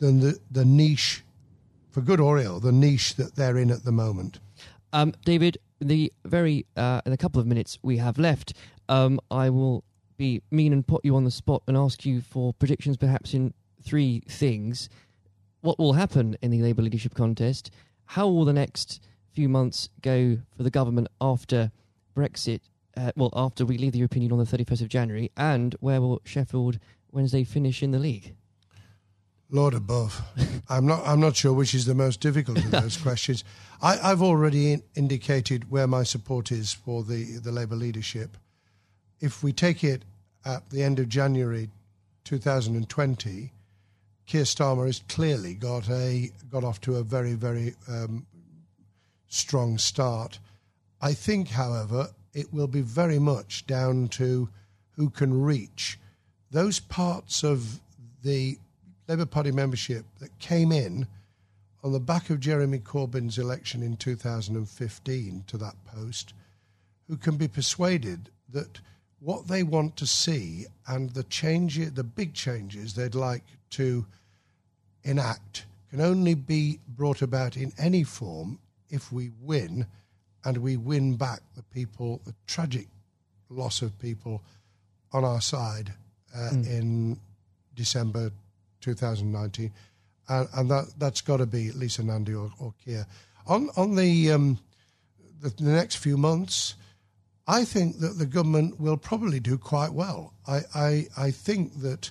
than 0.00 0.20
the, 0.20 0.38
the 0.50 0.66
niche, 0.66 1.22
for 1.92 2.02
good 2.02 2.20
or 2.20 2.38
ill, 2.38 2.60
the 2.60 2.70
niche 2.70 3.14
that 3.14 3.34
they're 3.34 3.56
in 3.56 3.70
at 3.70 3.84
the 3.84 3.92
moment. 3.92 4.38
Um, 4.92 5.14
David, 5.24 5.56
the 5.80 6.12
very 6.26 6.66
uh, 6.76 7.00
in 7.06 7.14
a 7.14 7.16
couple 7.16 7.40
of 7.40 7.46
minutes 7.46 7.78
we 7.80 7.96
have 7.96 8.18
left, 8.18 8.52
um, 8.90 9.18
I 9.30 9.48
will 9.48 9.82
be 10.18 10.42
mean 10.50 10.74
and 10.74 10.86
put 10.86 11.02
you 11.06 11.16
on 11.16 11.24
the 11.24 11.30
spot 11.30 11.62
and 11.66 11.74
ask 11.74 12.04
you 12.04 12.20
for 12.20 12.52
predictions, 12.52 12.98
perhaps 12.98 13.32
in 13.32 13.54
three 13.82 14.22
things. 14.28 14.90
What 15.62 15.78
will 15.78 15.92
happen 15.92 16.36
in 16.42 16.50
the 16.50 16.60
Labour 16.60 16.82
leadership 16.82 17.14
contest? 17.14 17.70
How 18.04 18.26
will 18.26 18.44
the 18.44 18.52
next 18.52 19.00
few 19.32 19.48
months 19.48 19.88
go 20.02 20.38
for 20.56 20.64
the 20.64 20.70
government 20.70 21.06
after 21.20 21.70
Brexit? 22.16 22.60
Uh, 22.96 23.12
well, 23.14 23.30
after 23.34 23.64
we 23.64 23.78
leave 23.78 23.92
the 23.92 23.98
European 23.98 24.22
Union 24.22 24.40
on 24.40 24.44
the 24.44 24.56
31st 24.58 24.82
of 24.82 24.88
January, 24.88 25.30
and 25.36 25.76
where 25.78 26.00
will 26.00 26.20
Sheffield 26.24 26.80
Wednesday 27.12 27.44
finish 27.44 27.80
in 27.80 27.92
the 27.92 28.00
league? 28.00 28.34
Lord 29.50 29.72
above, 29.72 30.20
I'm 30.68 30.84
not. 30.84 31.06
I'm 31.06 31.20
not 31.20 31.36
sure 31.36 31.52
which 31.52 31.74
is 31.74 31.86
the 31.86 31.94
most 31.94 32.20
difficult 32.20 32.58
of 32.58 32.70
those 32.72 32.96
questions. 33.02 33.44
I, 33.80 33.96
have 33.96 34.22
already 34.22 34.72
in, 34.72 34.82
indicated 34.96 35.70
where 35.70 35.86
my 35.86 36.02
support 36.02 36.50
is 36.50 36.72
for 36.72 37.04
the 37.04 37.38
the 37.38 37.52
Labour 37.52 37.76
leadership. 37.76 38.36
If 39.20 39.44
we 39.44 39.52
take 39.52 39.84
it 39.84 40.02
at 40.44 40.70
the 40.70 40.82
end 40.82 40.98
of 40.98 41.08
January 41.08 41.70
2020, 42.24 43.52
Keir 44.26 44.44
Starmer 44.44 44.86
has 44.86 45.02
clearly 45.08 45.54
got 45.54 45.88
a 45.90 46.30
got 46.50 46.64
off 46.64 46.80
to 46.82 46.96
a 46.96 47.02
very 47.02 47.34
very 47.34 47.74
um, 47.88 48.26
strong 49.28 49.78
start. 49.78 50.38
I 51.00 51.14
think, 51.14 51.48
however, 51.48 52.10
it 52.32 52.52
will 52.52 52.68
be 52.68 52.82
very 52.82 53.18
much 53.18 53.66
down 53.66 54.08
to 54.08 54.48
who 54.96 55.10
can 55.10 55.42
reach 55.42 55.98
those 56.50 56.78
parts 56.78 57.42
of 57.42 57.80
the 58.22 58.58
Labour 59.08 59.26
Party 59.26 59.50
membership 59.50 60.04
that 60.20 60.38
came 60.38 60.70
in 60.70 61.06
on 61.82 61.92
the 61.92 62.00
back 62.00 62.30
of 62.30 62.38
Jeremy 62.38 62.78
Corbyn's 62.78 63.38
election 63.38 63.82
in 63.82 63.96
2015 63.96 65.44
to 65.48 65.56
that 65.58 65.74
post, 65.84 66.34
who 67.08 67.16
can 67.16 67.36
be 67.36 67.48
persuaded 67.48 68.30
that 68.50 68.80
what 69.22 69.46
they 69.46 69.62
want 69.62 69.96
to 69.96 70.06
see 70.06 70.66
and 70.86 71.10
the 71.10 71.22
change, 71.24 71.78
the 71.94 72.04
big 72.04 72.34
changes 72.34 72.94
they'd 72.94 73.14
like 73.14 73.44
to 73.70 74.04
enact 75.04 75.64
can 75.90 76.00
only 76.00 76.34
be 76.34 76.80
brought 76.88 77.22
about 77.22 77.56
in 77.56 77.72
any 77.78 78.02
form 78.02 78.58
if 78.90 79.12
we 79.12 79.30
win 79.40 79.86
and 80.44 80.58
we 80.58 80.76
win 80.76 81.14
back 81.14 81.40
the 81.54 81.62
people, 81.62 82.20
the 82.24 82.34
tragic 82.46 82.88
loss 83.48 83.80
of 83.80 83.96
people 84.00 84.42
on 85.12 85.24
our 85.24 85.40
side 85.40 85.92
uh, 86.34 86.50
mm. 86.52 86.66
in 86.66 87.20
December 87.76 88.32
2019. 88.80 89.70
And, 90.28 90.48
and 90.54 90.70
that, 90.70 90.92
that's 90.98 91.20
got 91.20 91.36
to 91.36 91.46
be 91.46 91.70
Lisa 91.72 92.02
Nandy 92.02 92.34
or, 92.34 92.50
or 92.58 92.74
Keir. 92.84 93.06
On, 93.46 93.70
on 93.76 93.94
the, 93.94 94.32
um, 94.32 94.58
the, 95.40 95.50
the 95.50 95.70
next 95.70 95.96
few 95.96 96.16
months, 96.16 96.74
I 97.52 97.66
think 97.66 97.98
that 97.98 98.16
the 98.16 98.24
government 98.24 98.80
will 98.80 98.96
probably 98.96 99.38
do 99.38 99.58
quite 99.58 99.92
well. 99.92 100.32
I, 100.48 100.62
I, 100.74 101.06
I 101.18 101.30
think 101.30 101.82
that 101.82 102.10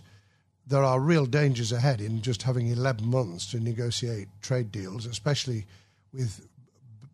there 0.67 0.83
are 0.83 0.99
real 0.99 1.25
dangers 1.25 1.71
ahead 1.71 1.99
in 1.99 2.21
just 2.21 2.43
having 2.43 2.67
11 2.67 3.07
months 3.07 3.49
to 3.49 3.59
negotiate 3.59 4.27
trade 4.43 4.71
deals, 4.71 5.07
especially 5.07 5.65
with 6.13 6.47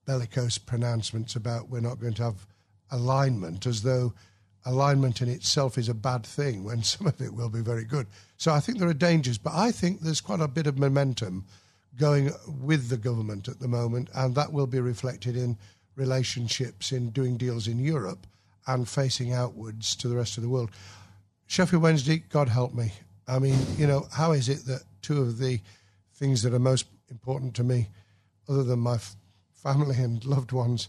bellicose 0.05 0.57
pronouncements 0.57 1.37
about 1.37 1.69
we're 1.69 1.79
not 1.79 2.01
going 2.01 2.15
to 2.15 2.23
have 2.23 2.45
alignment, 2.91 3.65
as 3.65 3.83
though 3.83 4.13
alignment 4.65 5.21
in 5.21 5.29
itself 5.29 5.77
is 5.77 5.87
a 5.87 5.93
bad 5.93 6.25
thing 6.25 6.65
when 6.65 6.83
some 6.93 7.07
of 7.07 7.21
it 7.21 7.33
will 7.33 7.49
be 7.49 7.61
very 7.61 7.85
good. 7.85 8.07
So 8.35 8.51
I 8.51 8.59
think 8.59 8.77
there 8.77 8.89
are 8.89 8.93
dangers, 8.93 9.37
but 9.37 9.53
I 9.53 9.71
think 9.71 10.01
there's 10.01 10.19
quite 10.19 10.41
a 10.41 10.49
bit 10.49 10.67
of 10.67 10.77
momentum 10.77 11.45
going 11.95 12.31
with 12.61 12.89
the 12.89 12.97
government 12.97 13.47
at 13.47 13.61
the 13.61 13.69
moment, 13.69 14.09
and 14.13 14.35
that 14.35 14.51
will 14.51 14.67
be 14.67 14.81
reflected 14.81 15.37
in 15.37 15.57
relationships, 15.97 16.93
in 16.93 17.09
doing 17.09 17.35
deals 17.35 17.67
in 17.67 17.79
Europe 17.79 18.25
and 18.67 18.87
facing 18.87 19.33
outwards 19.33 19.95
to 19.97 20.07
the 20.07 20.15
rest 20.15 20.37
of 20.37 20.43
the 20.43 20.49
world. 20.49 20.69
Sheffield 21.47 21.81
Wednesday, 21.81 22.23
God 22.29 22.47
help 22.47 22.73
me. 22.73 22.93
I 23.27 23.39
mean, 23.39 23.57
you 23.77 23.87
know, 23.87 24.07
how 24.13 24.31
is 24.31 24.47
it 24.47 24.65
that 24.65 24.83
two 25.01 25.21
of 25.21 25.39
the 25.39 25.59
things 26.15 26.43
that 26.43 26.53
are 26.53 26.59
most 26.59 26.85
important 27.09 27.55
to 27.55 27.63
me, 27.63 27.89
other 28.47 28.63
than 28.63 28.79
my 28.79 28.95
f- 28.95 29.15
family 29.53 29.97
and 29.97 30.23
loved 30.23 30.51
ones, 30.51 30.87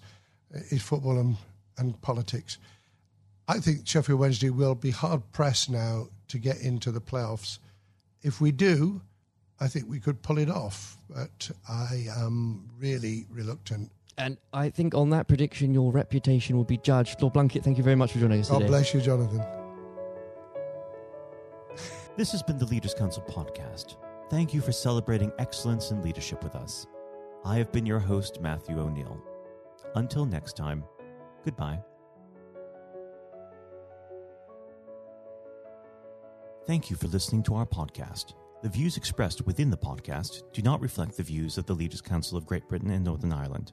is 0.71 0.83
football 0.83 1.19
and, 1.19 1.37
and 1.79 2.01
politics? 2.03 2.59
I 3.49 3.61
think 3.61 3.87
Sheffield 3.87 4.21
Wednesday 4.21 4.51
will 4.51 4.75
be 4.75 4.91
hard 4.91 5.23
pressed 5.33 5.71
now 5.71 6.09
to 6.29 6.39
get 6.39 6.61
into 6.61 6.91
the 6.93 7.01
playoffs. 7.01 7.59
If 8.23 8.41
we 8.41 8.53
do, 8.53 9.01
I 9.61 9.69
think 9.69 9.89
we 9.89 10.01
could 10.01 10.23
pull 10.23 10.39
it 10.39 10.51
off, 10.51 10.99
but 11.09 11.51
I 11.69 12.09
am 12.17 12.69
really 12.79 13.27
reluctant. 13.31 13.91
And 14.19 14.37
I 14.53 14.69
think 14.69 14.95
on 14.95 15.11
that 15.11 15.29
prediction, 15.29 15.73
your 15.73 15.93
reputation 15.93 16.57
will 16.57 16.65
be 16.65 16.77
judged. 16.79 17.23
Lord 17.23 17.35
Blunkett, 17.35 17.63
thank 17.63 17.79
you 17.79 17.85
very 17.85 17.97
much 17.97 18.13
for 18.13 18.19
joining 18.19 18.41
us 18.41 18.51
God 18.51 18.59
today. 18.59 18.69
bless 18.69 18.93
you, 18.93 19.01
Jonathan. 19.01 19.43
This 22.17 22.33
has 22.33 22.43
been 22.43 22.59
the 22.59 22.67
Leaders 22.67 22.95
Council 22.95 23.23
podcast. 23.29 23.95
Thank 24.29 24.53
you 24.53 24.61
for 24.61 24.73
celebrating 24.73 25.31
excellence 25.39 25.93
in 25.93 26.03
leadership 26.03 26.43
with 26.43 26.57
us. 26.57 26.87
I 27.45 27.57
have 27.59 27.71
been 27.71 27.87
your 27.87 28.01
host, 28.01 28.41
Matthew 28.41 28.81
O'Neill. 28.81 29.23
Until 29.95 30.27
next 30.27 30.57
time, 30.57 30.83
goodbye. 31.45 31.79
Thank 36.67 36.91
you 36.91 36.97
for 36.97 37.07
listening 37.07 37.45
to 37.45 37.55
our 37.55 37.65
podcast. 37.65 38.35
The 38.63 38.69
views 38.69 38.97
expressed 38.97 39.47
within 39.47 39.71
the 39.71 39.77
podcast 39.77 40.43
do 40.53 40.61
not 40.61 40.81
reflect 40.81 41.17
the 41.17 41.23
views 41.23 41.57
of 41.57 41.67
the 41.67 41.75
Leaders 41.75 42.01
Council 42.01 42.37
of 42.37 42.45
Great 42.45 42.69
Britain 42.69 42.91
and 42.91 43.05
Northern 43.05 43.33
Ireland, 43.33 43.73